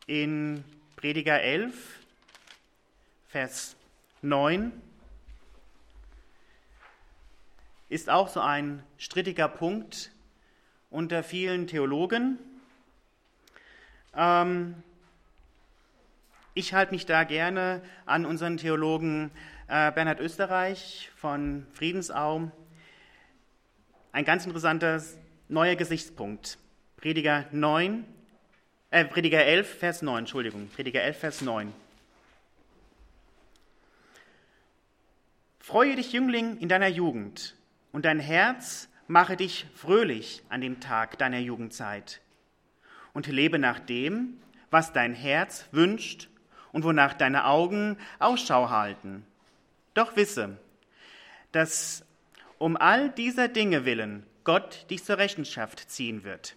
in 0.07 0.63
Prediger 0.97 1.41
11, 1.41 2.01
Vers 3.33 3.77
9 4.21 4.73
ist 7.89 8.11
auch 8.11 8.29
so 8.29 8.41
ein 8.41 8.83
strittiger 8.99 9.49
Punkt 9.49 10.11
unter 10.91 11.23
vielen 11.23 11.67
Theologen. 11.67 12.39
Ähm, 14.15 14.75
ich 16.53 16.75
halte 16.75 16.93
mich 16.93 17.07
da 17.07 17.25
gerne 17.25 17.81
an 18.05 18.27
unseren 18.27 18.59
Theologen 18.59 19.31
äh, 19.67 19.91
Bernhard 19.93 20.21
Österreich 20.21 21.11
von 21.17 21.67
Friedensau. 21.73 22.51
Ein 24.13 24.27
ganz 24.27 24.45
interessanter 24.45 25.03
neuer 25.49 25.77
Gesichtspunkt. 25.77 26.59
Prediger 26.99 27.47
9, 27.51 28.05
äh, 28.91 29.07
Prediger 29.07 29.43
11, 29.43 29.79
Vers 29.79 30.03
9, 30.03 30.19
Entschuldigung, 30.19 30.69
Prediger 30.69 31.01
11, 31.01 31.19
Vers 31.19 31.41
9. 31.41 31.73
Freue 35.63 35.95
dich, 35.95 36.13
Jüngling, 36.13 36.59
in 36.59 36.69
deiner 36.69 36.89
Jugend, 36.89 37.55
und 37.93 38.05
dein 38.05 38.19
Herz 38.19 38.89
mache 39.07 39.37
dich 39.37 39.65
fröhlich 39.77 40.43
an 40.49 40.61
dem 40.61 40.81
Tag 40.81 41.19
deiner 41.19 41.39
Jugendzeit. 41.39 42.21
Und 43.13 43.29
lebe 43.29 43.61
nach 43.61 43.79
dem, 43.79 44.41
was 44.73 44.93
dein 44.93 45.15
Herz 45.15 45.67
wünscht 45.71 46.29
und 46.73 46.83
wonach 46.83 47.15
deine 47.15 47.47
Augen 47.47 47.97
Ausschau 48.19 48.71
halten. 48.71 49.25
Doch 49.95 50.17
wisse, 50.17 50.59
dass 51.53 52.05
um 52.59 52.77
all 52.77 53.11
dieser 53.11 53.47
Dinge 53.47 53.85
willen 53.85 54.27
Gott 54.43 54.91
dich 54.91 55.05
zur 55.05 55.19
Rechenschaft 55.19 55.89
ziehen 55.89 56.25
wird. 56.25 56.57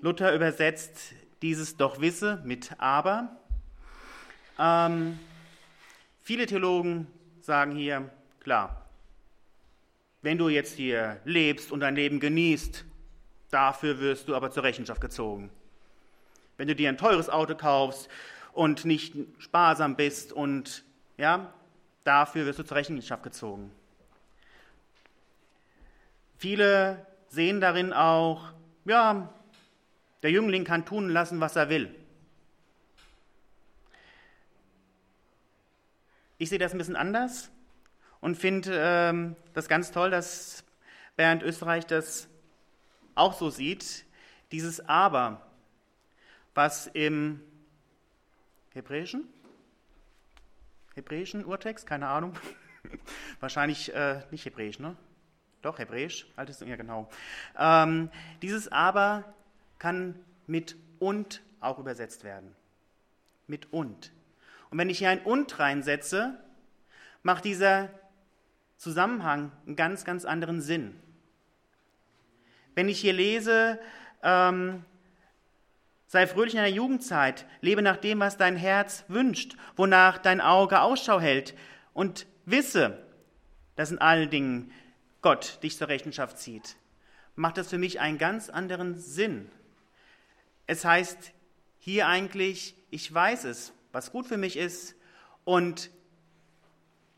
Luther 0.00 0.32
übersetzt 0.36 1.14
dieses 1.42 1.76
doch 1.76 2.00
wisse 2.00 2.40
mit 2.44 2.76
aber. 2.78 3.36
Ähm, 4.56 5.18
viele 6.22 6.46
Theologen 6.46 7.06
sagen 7.40 7.76
hier, 7.76 8.10
klar, 8.40 8.86
wenn 10.22 10.38
du 10.38 10.48
jetzt 10.48 10.76
hier 10.76 11.20
lebst 11.24 11.72
und 11.72 11.80
dein 11.80 11.96
Leben 11.96 12.20
genießt, 12.20 12.84
dafür 13.50 14.00
wirst 14.00 14.28
du 14.28 14.36
aber 14.36 14.50
zur 14.50 14.62
Rechenschaft 14.62 15.00
gezogen. 15.00 15.50
Wenn 16.56 16.68
du 16.68 16.74
dir 16.74 16.88
ein 16.88 16.96
teures 16.96 17.28
Auto 17.28 17.54
kaufst 17.54 18.08
und 18.52 18.84
nicht 18.84 19.14
sparsam 19.38 19.96
bist 19.96 20.32
und 20.32 20.84
ja, 21.18 21.52
dafür 22.04 22.46
wirst 22.46 22.60
du 22.60 22.64
zur 22.64 22.76
Rechenschaft 22.76 23.22
gezogen. 23.22 23.70
Viele 26.38 27.04
sehen 27.28 27.60
darin 27.60 27.92
auch, 27.92 28.52
ja, 28.84 29.32
Der 30.22 30.30
Jüngling 30.30 30.64
kann 30.64 30.84
tun 30.84 31.08
lassen, 31.08 31.40
was 31.40 31.56
er 31.56 31.68
will. 31.68 31.92
Ich 36.42 36.48
sehe 36.48 36.58
das 36.58 36.72
ein 36.72 36.78
bisschen 36.78 36.96
anders 36.96 37.52
und 38.20 38.34
finde 38.34 38.72
ähm, 38.74 39.36
das 39.54 39.68
ganz 39.68 39.92
toll, 39.92 40.10
dass 40.10 40.64
Bernd 41.14 41.44
Österreich 41.44 41.86
das 41.86 42.26
auch 43.14 43.32
so 43.34 43.48
sieht. 43.48 44.04
Dieses 44.50 44.80
Aber, 44.88 45.40
was 46.52 46.88
im 46.88 47.40
Hebräischen, 48.72 49.28
Hebräischen 50.96 51.44
Urtext, 51.44 51.86
keine 51.86 52.08
Ahnung, 52.08 52.34
wahrscheinlich 53.38 53.94
äh, 53.94 54.22
nicht 54.32 54.44
Hebräisch, 54.44 54.80
ne? 54.80 54.96
Doch, 55.62 55.78
Hebräisch, 55.78 56.26
altes, 56.34 56.58
ja 56.58 56.74
genau. 56.74 57.08
Ähm, 57.56 58.10
dieses 58.42 58.66
Aber 58.66 59.32
kann 59.78 60.18
mit 60.48 60.74
und 60.98 61.40
auch 61.60 61.78
übersetzt 61.78 62.24
werden. 62.24 62.56
Mit 63.46 63.72
und. 63.72 64.10
Und 64.72 64.78
wenn 64.78 64.88
ich 64.88 65.00
hier 65.00 65.10
ein 65.10 65.20
und 65.20 65.58
reinsetze, 65.58 66.40
macht 67.22 67.44
dieser 67.44 67.90
Zusammenhang 68.78 69.52
einen 69.66 69.76
ganz, 69.76 70.06
ganz 70.06 70.24
anderen 70.24 70.62
Sinn. 70.62 70.98
Wenn 72.74 72.88
ich 72.88 72.98
hier 72.98 73.12
lese, 73.12 73.78
ähm, 74.22 74.82
sei 76.06 76.26
fröhlich 76.26 76.54
in 76.54 76.60
deiner 76.62 76.74
Jugendzeit, 76.74 77.44
lebe 77.60 77.82
nach 77.82 77.98
dem, 77.98 78.18
was 78.20 78.38
dein 78.38 78.56
Herz 78.56 79.04
wünscht, 79.08 79.58
wonach 79.76 80.16
dein 80.16 80.40
Auge 80.40 80.80
Ausschau 80.80 81.20
hält 81.20 81.54
und 81.92 82.26
wisse, 82.46 82.96
dass 83.76 83.90
in 83.90 83.98
allen 83.98 84.30
Dingen 84.30 84.72
Gott 85.20 85.62
dich 85.62 85.76
zur 85.76 85.88
Rechenschaft 85.88 86.38
zieht, 86.38 86.76
macht 87.34 87.58
das 87.58 87.68
für 87.68 87.78
mich 87.78 88.00
einen 88.00 88.16
ganz 88.16 88.48
anderen 88.48 88.98
Sinn. 88.98 89.50
Es 90.66 90.86
heißt 90.86 91.32
hier 91.78 92.06
eigentlich, 92.06 92.74
ich 92.88 93.12
weiß 93.12 93.44
es, 93.44 93.74
was 93.92 94.10
gut 94.10 94.26
für 94.26 94.38
mich 94.38 94.56
ist 94.56 94.94
und 95.44 95.90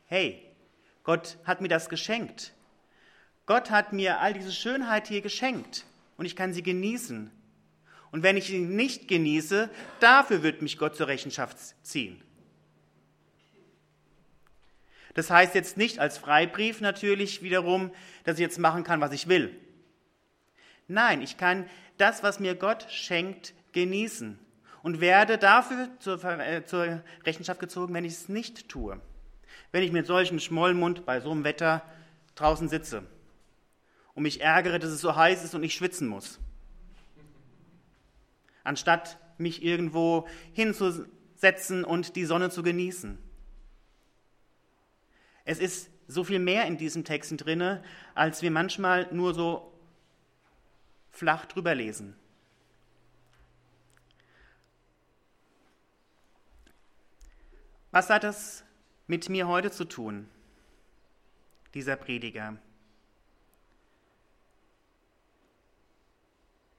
hey, 0.07 0.43
Gott 1.05 1.39
hat 1.45 1.61
mir 1.61 1.69
das 1.69 1.89
geschenkt. 1.89 2.53
Gott 3.47 3.71
hat 3.71 3.93
mir 3.93 4.21
all 4.21 4.35
diese 4.35 4.53
Schönheit 4.53 5.09
hier 5.09 5.21
geschenkt 5.21 5.85
und 6.17 6.25
ich 6.25 6.37
kann 6.37 6.53
sie 6.53 6.63
genießen. 6.63 7.31
Und 8.11 8.23
wenn 8.23 8.37
ich 8.37 8.47
sie 8.47 8.61
nicht 8.61 9.09
genieße, 9.09 9.71
dafür 10.01 10.43
wird 10.43 10.63
mich 10.63 10.79
Gott 10.79 10.97
zur 10.97 11.09
Rechenschaft 11.09 11.59
ziehen. 11.85 12.23
Das 15.15 15.31
heißt 15.31 15.55
jetzt 15.55 15.77
nicht 15.77 15.99
als 15.99 16.19
Freibrief 16.19 16.81
natürlich 16.81 17.43
wiederum, 17.43 17.93
dass 18.25 18.37
ich 18.37 18.41
jetzt 18.41 18.59
machen 18.59 18.83
kann, 18.83 19.01
was 19.01 19.13
ich 19.13 19.29
will. 19.29 19.55
Nein, 20.89 21.23
ich 21.23 21.37
kann 21.37 21.69
das, 21.99 22.23
was 22.23 22.41
mir 22.41 22.55
Gott 22.55 22.87
schenkt, 22.91 23.55
genießen 23.73 24.39
und 24.85 25.01
werde 25.01 25.39
dafür 25.39 25.89
zur, 25.99 26.23
äh, 26.25 26.67
zur 26.67 27.03
Rechenschaft 27.25 27.59
gezogen, 27.59 27.95
wenn 27.95 28.05
ich 28.05 28.13
es 28.13 28.29
nicht 28.29 28.69
tue. 28.69 29.01
Wenn 29.73 29.83
ich 29.83 29.93
mit 29.93 30.07
solchem 30.07 30.39
Schmollmund 30.39 31.07
bei 31.07 31.21
so 31.21 31.31
einem 31.31 31.43
Wetter 31.43 31.83
draußen 32.35 32.69
sitze 32.69 33.03
und 34.13 34.25
mich 34.25 34.43
ärgere, 34.43 34.79
dass 34.79 34.91
es 34.91 35.01
so 35.01 35.17
heiß 35.17 35.43
ist 35.43 35.55
und 35.55 35.63
ich 35.63 35.75
schwitzen 35.75 36.07
muss. 36.07 36.39
Anstatt 38.63 39.19
mich 39.39 39.65
irgendwo 39.65 40.29
hinzusetzen 40.53 41.83
und 41.85 42.15
die 42.15 42.27
Sonne 42.27 42.51
zu 42.51 42.63
genießen. 42.63 43.19
Es 45.47 45.61
ist 45.61 45.89
so 46.09 46.25
viel 46.25 46.41
mehr 46.41 46.67
in 46.67 46.77
diesen 46.77 47.05
Texten 47.05 47.39
drinne, 47.39 47.83
als 48.15 48.43
wir 48.43 48.51
manchmal 48.51 49.09
nur 49.15 49.33
so 49.33 49.73
flach 51.11 51.47
drüber 51.47 51.75
lesen. 51.75 52.17
Was 57.95 58.11
hat 58.11 58.25
das 58.25 58.65
mit 59.07 59.29
mir 59.29 59.47
heute 59.47 59.71
zu 59.71 59.85
tun, 59.85 60.29
dieser 61.75 61.95
Prediger? 61.95 62.57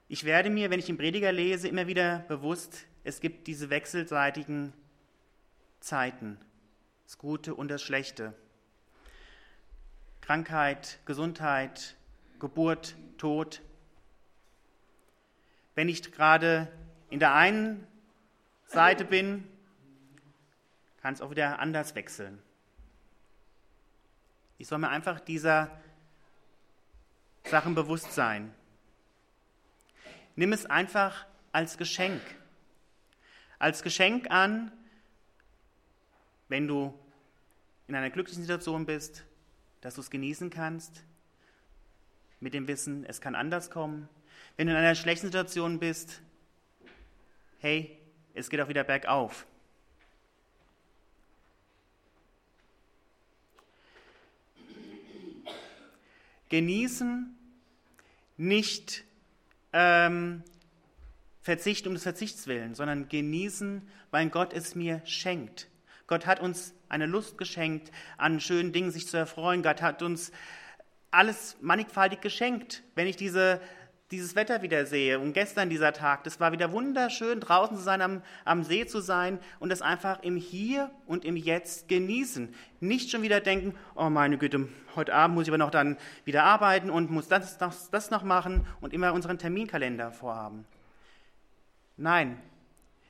Ich 0.08 0.24
werde 0.24 0.50
mir, 0.50 0.68
wenn 0.68 0.78
ich 0.78 0.84
den 0.84 0.98
Prediger 0.98 1.32
lese, 1.32 1.68
immer 1.68 1.86
wieder 1.86 2.18
bewusst, 2.28 2.84
es 3.02 3.20
gibt 3.20 3.46
diese 3.46 3.70
wechselseitigen 3.70 4.74
Zeiten, 5.80 6.36
das 7.06 7.16
Gute 7.16 7.54
und 7.54 7.68
das 7.68 7.82
Schlechte. 7.82 8.34
Krankheit, 10.20 10.98
Gesundheit, 11.06 11.96
Geburt, 12.40 12.94
Tod. 13.16 13.62
Wenn 15.74 15.88
ich 15.88 16.12
gerade 16.12 16.70
in 17.08 17.20
der 17.20 17.32
einen 17.32 17.86
Seite 18.66 19.06
bin, 19.06 19.48
kann 21.06 21.14
es 21.14 21.20
auch 21.20 21.30
wieder 21.30 21.60
anders 21.60 21.94
wechseln. 21.94 22.42
Ich 24.58 24.66
soll 24.66 24.78
mir 24.78 24.88
einfach 24.88 25.20
dieser 25.20 25.70
Sachen 27.44 27.76
bewusst 27.76 28.12
sein. 28.12 28.52
Nimm 30.34 30.52
es 30.52 30.66
einfach 30.66 31.24
als 31.52 31.78
Geschenk. 31.78 32.20
Als 33.60 33.84
Geschenk 33.84 34.32
an, 34.32 34.72
wenn 36.48 36.66
du 36.66 36.92
in 37.86 37.94
einer 37.94 38.10
glücklichen 38.10 38.42
Situation 38.42 38.84
bist, 38.84 39.22
dass 39.82 39.94
du 39.94 40.00
es 40.00 40.10
genießen 40.10 40.50
kannst, 40.50 41.04
mit 42.40 42.52
dem 42.52 42.66
Wissen, 42.66 43.04
es 43.04 43.20
kann 43.20 43.36
anders 43.36 43.70
kommen. 43.70 44.08
Wenn 44.56 44.66
du 44.66 44.72
in 44.72 44.78
einer 44.80 44.96
schlechten 44.96 45.28
Situation 45.28 45.78
bist, 45.78 46.20
hey, 47.60 47.96
es 48.34 48.50
geht 48.50 48.60
auch 48.60 48.68
wieder 48.68 48.82
bergauf. 48.82 49.46
Genießen, 56.48 57.36
nicht 58.36 59.04
ähm, 59.72 60.42
verzichten 61.42 61.88
um 61.88 61.94
des 61.94 62.02
Verzichts 62.02 62.46
willen, 62.46 62.74
sondern 62.74 63.08
genießen, 63.08 63.82
weil 64.10 64.28
Gott 64.30 64.52
es 64.52 64.74
mir 64.74 65.00
schenkt. 65.04 65.68
Gott 66.06 66.26
hat 66.26 66.40
uns 66.40 66.74
eine 66.88 67.06
Lust 67.06 67.38
geschenkt, 67.38 67.90
an 68.16 68.40
schönen 68.40 68.72
Dingen 68.72 68.90
sich 68.90 69.06
zu 69.08 69.16
erfreuen. 69.16 69.62
Gott 69.62 69.82
hat 69.82 70.02
uns 70.02 70.30
alles 71.10 71.56
mannigfaltig 71.60 72.20
geschenkt. 72.20 72.82
Wenn 72.94 73.06
ich 73.06 73.16
diese 73.16 73.60
dieses 74.10 74.36
Wetter 74.36 74.62
wieder 74.62 74.86
sehe 74.86 75.18
und 75.18 75.32
gestern 75.32 75.68
dieser 75.68 75.92
Tag, 75.92 76.22
das 76.24 76.38
war 76.38 76.52
wieder 76.52 76.70
wunderschön, 76.70 77.40
draußen 77.40 77.76
zu 77.76 77.82
sein, 77.82 78.00
am, 78.00 78.22
am 78.44 78.62
See 78.62 78.86
zu 78.86 79.00
sein 79.00 79.40
und 79.58 79.70
das 79.70 79.82
einfach 79.82 80.22
im 80.22 80.36
Hier 80.36 80.90
und 81.06 81.24
im 81.24 81.36
Jetzt 81.36 81.88
genießen. 81.88 82.54
Nicht 82.78 83.10
schon 83.10 83.22
wieder 83.22 83.40
denken, 83.40 83.74
oh 83.96 84.08
meine 84.08 84.38
Güte, 84.38 84.68
heute 84.94 85.12
Abend 85.12 85.34
muss 85.34 85.44
ich 85.44 85.50
aber 85.50 85.58
noch 85.58 85.70
dann 85.70 85.96
wieder 86.24 86.44
arbeiten 86.44 86.88
und 86.88 87.10
muss 87.10 87.26
das, 87.26 87.58
das, 87.58 87.90
das 87.90 88.10
noch 88.10 88.22
machen 88.22 88.66
und 88.80 88.92
immer 88.92 89.12
unseren 89.12 89.38
Terminkalender 89.38 90.12
vorhaben. 90.12 90.64
Nein, 91.96 92.40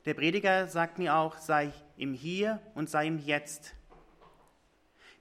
der 0.07 0.15
Prediger 0.15 0.67
sagt 0.69 0.99
mir 0.99 1.15
auch, 1.15 1.37
sei 1.37 1.73
im 1.99 2.15
Hier 2.15 2.61
und 2.75 2.89
sei 2.89 3.07
im 3.07 3.19
Jetzt. 3.19 3.76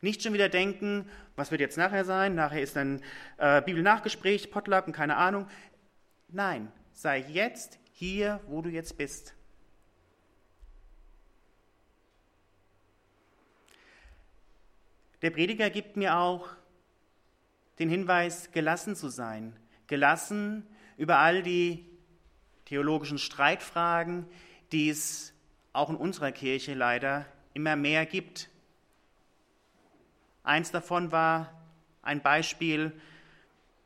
Nicht 0.01 0.23
schon 0.23 0.33
wieder 0.33 0.49
denken, 0.49 1.09
was 1.35 1.51
wird 1.51 1.61
jetzt 1.61 1.77
nachher 1.77 2.05
sein? 2.05 2.35
Nachher 2.35 2.61
ist 2.61 2.77
ein 2.77 3.01
äh, 3.37 3.61
Bibelnachgespräch, 3.61 4.51
Potluck 4.51 4.87
und 4.87 4.93
keine 4.93 5.17
Ahnung. 5.17 5.47
Nein, 6.29 6.71
sei 6.93 7.19
jetzt 7.19 7.79
hier, 7.91 8.39
wo 8.47 8.61
du 8.61 8.69
jetzt 8.69 8.97
bist. 8.97 9.33
Der 15.21 15.31
Prediger 15.31 15.69
gibt 15.69 15.97
mir 15.97 16.17
auch 16.17 16.49
den 17.79 17.89
Hinweis, 17.89 18.51
gelassen 18.51 18.95
zu 18.95 19.09
sein. 19.09 19.55
Gelassen 19.87 20.67
über 20.97 21.17
all 21.17 21.41
die 21.41 21.85
theologischen 22.65 23.17
Streitfragen, 23.17 24.27
die 24.71 24.89
es 24.89 25.33
auch 25.73 25.89
in 25.89 25.95
unserer 25.95 26.31
Kirche 26.31 26.73
leider 26.73 27.25
immer 27.53 27.75
mehr 27.75 28.05
gibt. 28.05 28.49
Eins 30.45 30.69
davon 30.69 31.11
war 31.11 31.51
ein 32.03 32.21
Beispiel 32.21 32.91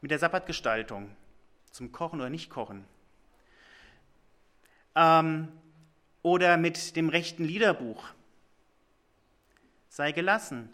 mit 0.01 0.11
der 0.11 0.19
Sabbatgestaltung 0.19 1.09
zum 1.71 1.93
Kochen 1.93 2.19
oder 2.19 2.29
nicht 2.29 2.49
Kochen. 2.49 2.83
Ähm, 4.93 5.47
oder 6.21 6.57
mit 6.57 6.97
dem 6.97 7.07
rechten 7.07 7.45
Liederbuch. 7.45 8.03
Sei 9.87 10.11
gelassen. 10.11 10.67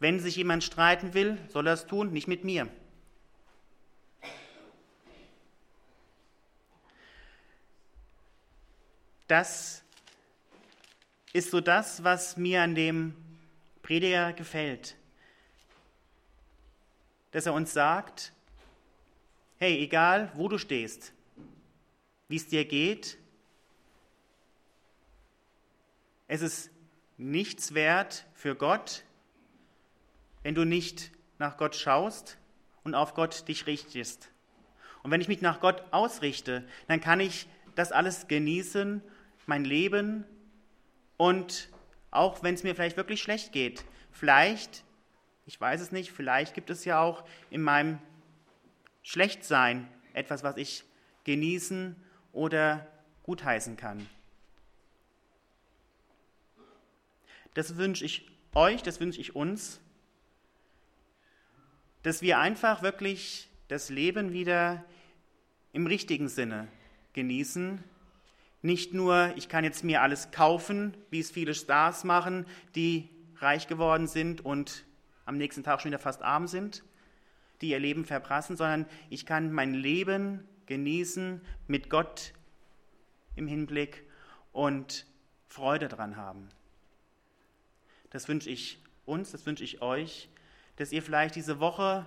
Wenn 0.00 0.18
sich 0.18 0.34
jemand 0.34 0.64
streiten 0.64 1.14
will, 1.14 1.38
soll 1.48 1.68
er 1.68 1.74
es 1.74 1.86
tun, 1.86 2.12
nicht 2.12 2.26
mit 2.26 2.42
mir. 2.42 2.68
Das 9.28 9.84
ist 11.32 11.52
so 11.52 11.60
das, 11.60 12.02
was 12.02 12.36
mir 12.36 12.62
an 12.62 12.74
dem 12.74 13.23
Prediger 13.84 14.32
gefällt. 14.32 14.96
Dass 17.32 17.44
er 17.44 17.52
uns 17.52 17.74
sagt, 17.74 18.32
hey, 19.58 19.78
egal 19.78 20.32
wo 20.34 20.48
du 20.48 20.56
stehst, 20.56 21.12
wie 22.28 22.36
es 22.36 22.48
dir 22.48 22.64
geht. 22.64 23.18
Es 26.28 26.40
ist 26.40 26.70
nichts 27.18 27.74
wert 27.74 28.24
für 28.32 28.54
Gott, 28.54 29.04
wenn 30.42 30.54
du 30.54 30.64
nicht 30.64 31.12
nach 31.38 31.58
Gott 31.58 31.76
schaust 31.76 32.38
und 32.84 32.94
auf 32.94 33.12
Gott 33.12 33.46
dich 33.48 33.66
richtest. 33.66 34.30
Und 35.02 35.10
wenn 35.10 35.20
ich 35.20 35.28
mich 35.28 35.42
nach 35.42 35.60
Gott 35.60 35.84
ausrichte, 35.90 36.66
dann 36.88 37.02
kann 37.02 37.20
ich 37.20 37.46
das 37.74 37.92
alles 37.92 38.28
genießen, 38.28 39.02
mein 39.44 39.66
Leben 39.66 40.24
und 41.18 41.68
auch 42.14 42.42
wenn 42.42 42.54
es 42.54 42.62
mir 42.62 42.74
vielleicht 42.74 42.96
wirklich 42.96 43.22
schlecht 43.22 43.52
geht, 43.52 43.84
vielleicht, 44.12 44.84
ich 45.46 45.60
weiß 45.60 45.80
es 45.80 45.92
nicht, 45.92 46.12
vielleicht 46.12 46.54
gibt 46.54 46.70
es 46.70 46.84
ja 46.84 47.00
auch 47.00 47.24
in 47.50 47.62
meinem 47.62 47.98
Schlechtsein 49.02 49.88
etwas, 50.12 50.42
was 50.42 50.56
ich 50.56 50.84
genießen 51.24 51.96
oder 52.32 52.86
gutheißen 53.24 53.76
kann. 53.76 54.08
Das 57.54 57.76
wünsche 57.76 58.04
ich 58.04 58.28
euch, 58.54 58.82
das 58.82 59.00
wünsche 59.00 59.20
ich 59.20 59.34
uns, 59.34 59.80
dass 62.02 62.22
wir 62.22 62.38
einfach 62.38 62.82
wirklich 62.82 63.48
das 63.68 63.88
Leben 63.88 64.32
wieder 64.32 64.84
im 65.72 65.86
richtigen 65.86 66.28
Sinne 66.28 66.68
genießen. 67.12 67.82
Nicht 68.64 68.94
nur, 68.94 69.30
ich 69.36 69.50
kann 69.50 69.62
jetzt 69.62 69.84
mir 69.84 70.00
alles 70.00 70.30
kaufen, 70.30 70.96
wie 71.10 71.20
es 71.20 71.30
viele 71.30 71.54
Stars 71.54 72.02
machen, 72.02 72.46
die 72.74 73.10
reich 73.36 73.68
geworden 73.68 74.06
sind 74.06 74.42
und 74.42 74.86
am 75.26 75.36
nächsten 75.36 75.62
Tag 75.62 75.82
schon 75.82 75.90
wieder 75.90 75.98
fast 75.98 76.22
arm 76.22 76.46
sind, 76.46 76.82
die 77.60 77.68
ihr 77.68 77.78
Leben 77.78 78.06
verprassen, 78.06 78.56
sondern 78.56 78.86
ich 79.10 79.26
kann 79.26 79.52
mein 79.52 79.74
Leben 79.74 80.48
genießen 80.64 81.42
mit 81.66 81.90
Gott 81.90 82.32
im 83.36 83.46
Hinblick 83.46 84.02
und 84.50 85.04
Freude 85.46 85.88
dran 85.88 86.16
haben. 86.16 86.48
Das 88.08 88.28
wünsche 88.28 88.48
ich 88.48 88.82
uns, 89.04 89.30
das 89.30 89.44
wünsche 89.44 89.62
ich 89.62 89.82
euch, 89.82 90.30
dass 90.76 90.90
ihr 90.90 91.02
vielleicht 91.02 91.34
diese 91.34 91.60
Woche 91.60 92.06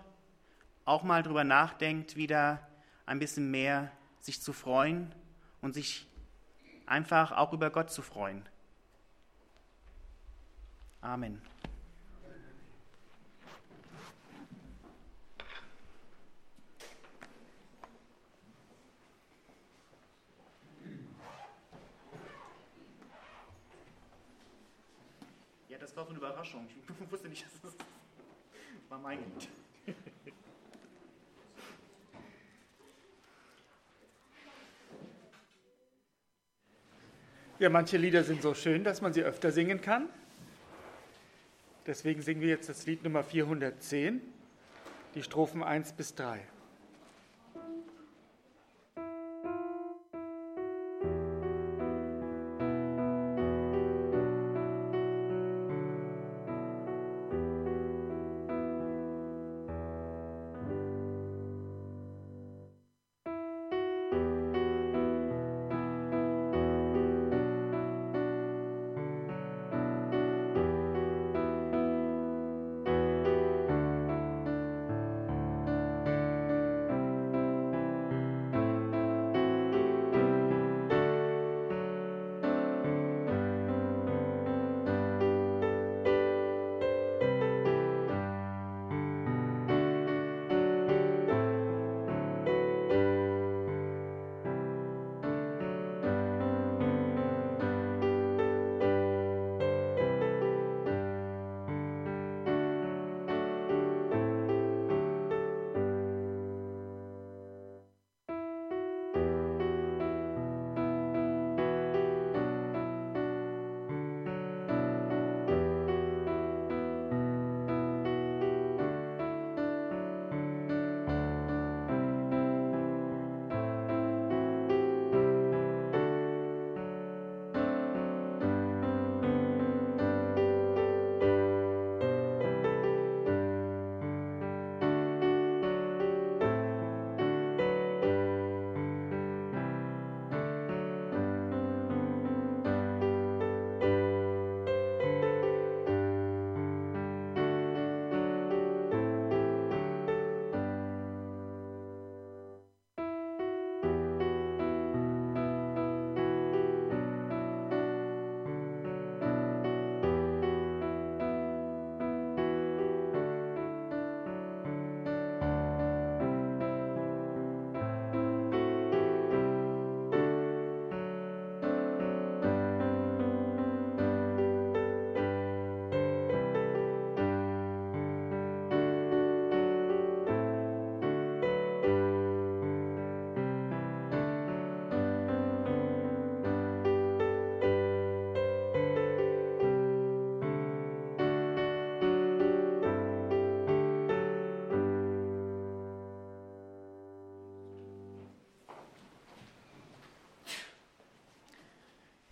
auch 0.86 1.04
mal 1.04 1.22
drüber 1.22 1.43
nachdenkt, 1.43 2.15
wieder 2.15 2.67
ein 3.06 3.20
bisschen 3.20 3.52
mehr 3.52 3.91
sich 4.22 4.41
zu 4.41 4.54
freuen 4.54 5.13
und 5.62 5.76
sich 5.76 6.08
einfach 6.88 7.32
auch 7.34 7.54
über 7.54 7.69
Gott 7.69 7.91
zu 7.91 8.02
freuen. 8.02 8.47
Amen. 11.02 11.41
Ja, 25.69 25.78
das 25.78 25.95
war 25.95 26.04
so 26.06 26.10
eine 26.10 26.17
Überraschung. 26.17 26.67
Ich 26.69 27.12
wusste 27.12 27.30
nicht, 27.30 27.45
dass 27.45 27.62
das 27.62 27.76
war 28.89 29.00
mein 29.00 29.19
Lied. 29.19 29.47
Ja, 37.60 37.70
manche 37.72 37.98
Lieder 37.98 38.24
sind 38.24 38.43
so 38.43 38.54
schön, 38.54 38.84
dass 38.84 39.02
man 39.02 39.13
sie 39.13 39.24
öfter 39.24 39.52
singen 39.52 39.82
kann. 39.82 40.08
Deswegen 41.88 42.22
singen 42.22 42.41
wir 42.41 42.50
jetzt 42.50 42.70
das 42.70 42.86
Lied 42.86 43.04
Nummer 43.04 43.24
410, 43.24 44.22
die 45.15 45.24
Strophen 45.24 45.63
1 45.63 45.93
bis 45.93 46.13
3. 46.13 46.39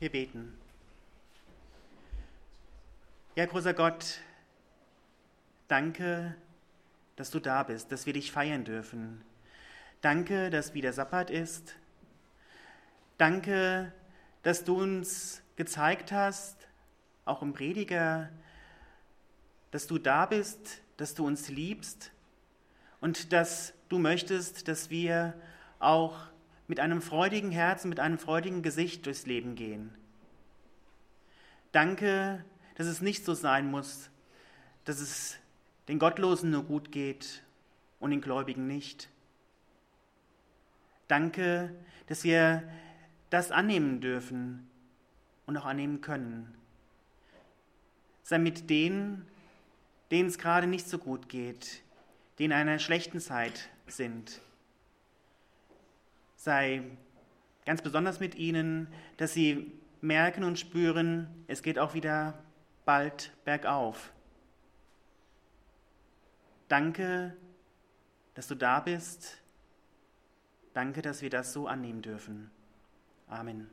Wir 0.05 0.11
beten. 0.11 0.53
Ja, 3.33 3.47
großer 3.47 3.73
Gott, 3.73 4.19
danke, 5.67 6.35
dass 7.15 7.31
du 7.31 7.39
da 7.39 7.63
bist, 7.63 7.91
dass 7.91 8.05
wir 8.05 8.13
dich 8.13 8.31
feiern 8.31 8.65
dürfen. 8.65 9.23
Danke, 10.01 10.51
dass 10.51 10.75
wieder 10.75 10.93
Sabbat 10.93 11.31
ist. 11.31 11.73
Danke, 13.17 13.91
dass 14.43 14.63
du 14.63 14.79
uns 14.79 15.41
gezeigt 15.55 16.11
hast, 16.11 16.55
auch 17.25 17.41
im 17.41 17.53
Prediger, 17.53 18.29
dass 19.71 19.87
du 19.87 19.97
da 19.97 20.27
bist, 20.27 20.81
dass 20.97 21.15
du 21.15 21.25
uns 21.25 21.49
liebst 21.49 22.11
und 23.01 23.33
dass 23.33 23.73
du 23.89 23.97
möchtest, 23.97 24.67
dass 24.67 24.91
wir 24.91 25.33
auch 25.79 26.27
mit 26.67 26.79
einem 26.79 27.01
freudigen 27.01 27.51
Herzen, 27.51 27.89
mit 27.89 27.99
einem 27.99 28.17
freudigen 28.17 28.61
Gesicht 28.61 29.05
durchs 29.05 29.25
Leben 29.25 29.55
gehen. 29.55 29.93
Danke, 31.71 32.43
dass 32.75 32.87
es 32.87 33.01
nicht 33.01 33.25
so 33.25 33.33
sein 33.33 33.69
muss, 33.69 34.09
dass 34.85 34.99
es 34.99 35.37
den 35.87 35.99
Gottlosen 35.99 36.49
nur 36.49 36.63
gut 36.63 36.91
geht 36.91 37.43
und 37.99 38.11
den 38.11 38.21
Gläubigen 38.21 38.67
nicht. 38.67 39.09
Danke, 41.07 41.75
dass 42.07 42.23
wir 42.23 42.63
das 43.29 43.51
annehmen 43.51 44.01
dürfen 44.01 44.67
und 45.45 45.57
auch 45.57 45.65
annehmen 45.65 46.01
können. 46.01 46.53
Sei 48.23 48.39
mit 48.39 48.69
denen, 48.69 49.27
denen 50.11 50.29
es 50.29 50.37
gerade 50.37 50.67
nicht 50.67 50.87
so 50.87 50.97
gut 50.97 51.29
geht, 51.29 51.83
die 52.39 52.45
in 52.45 52.53
einer 52.53 52.79
schlechten 52.79 53.19
Zeit 53.19 53.69
sind. 53.87 54.41
Sei 56.45 56.83
ganz 57.65 57.81
besonders 57.81 58.19
mit 58.19 58.35
ihnen, 58.35 58.87
dass 59.17 59.33
sie 59.33 59.71
merken 60.01 60.43
und 60.43 60.59
spüren, 60.59 61.25
es 61.47 61.63
geht 61.63 61.79
auch 61.79 61.95
wieder 61.95 62.35
bald 62.85 63.31
bergauf. 63.45 64.13
Danke, 66.67 67.35
dass 68.35 68.47
du 68.47 68.53
da 68.53 68.79
bist. 68.79 69.41
Danke, 70.75 71.01
dass 71.01 71.23
wir 71.23 71.31
das 71.31 71.51
so 71.51 71.65
annehmen 71.65 72.03
dürfen. 72.03 72.51
Amen. 73.27 73.67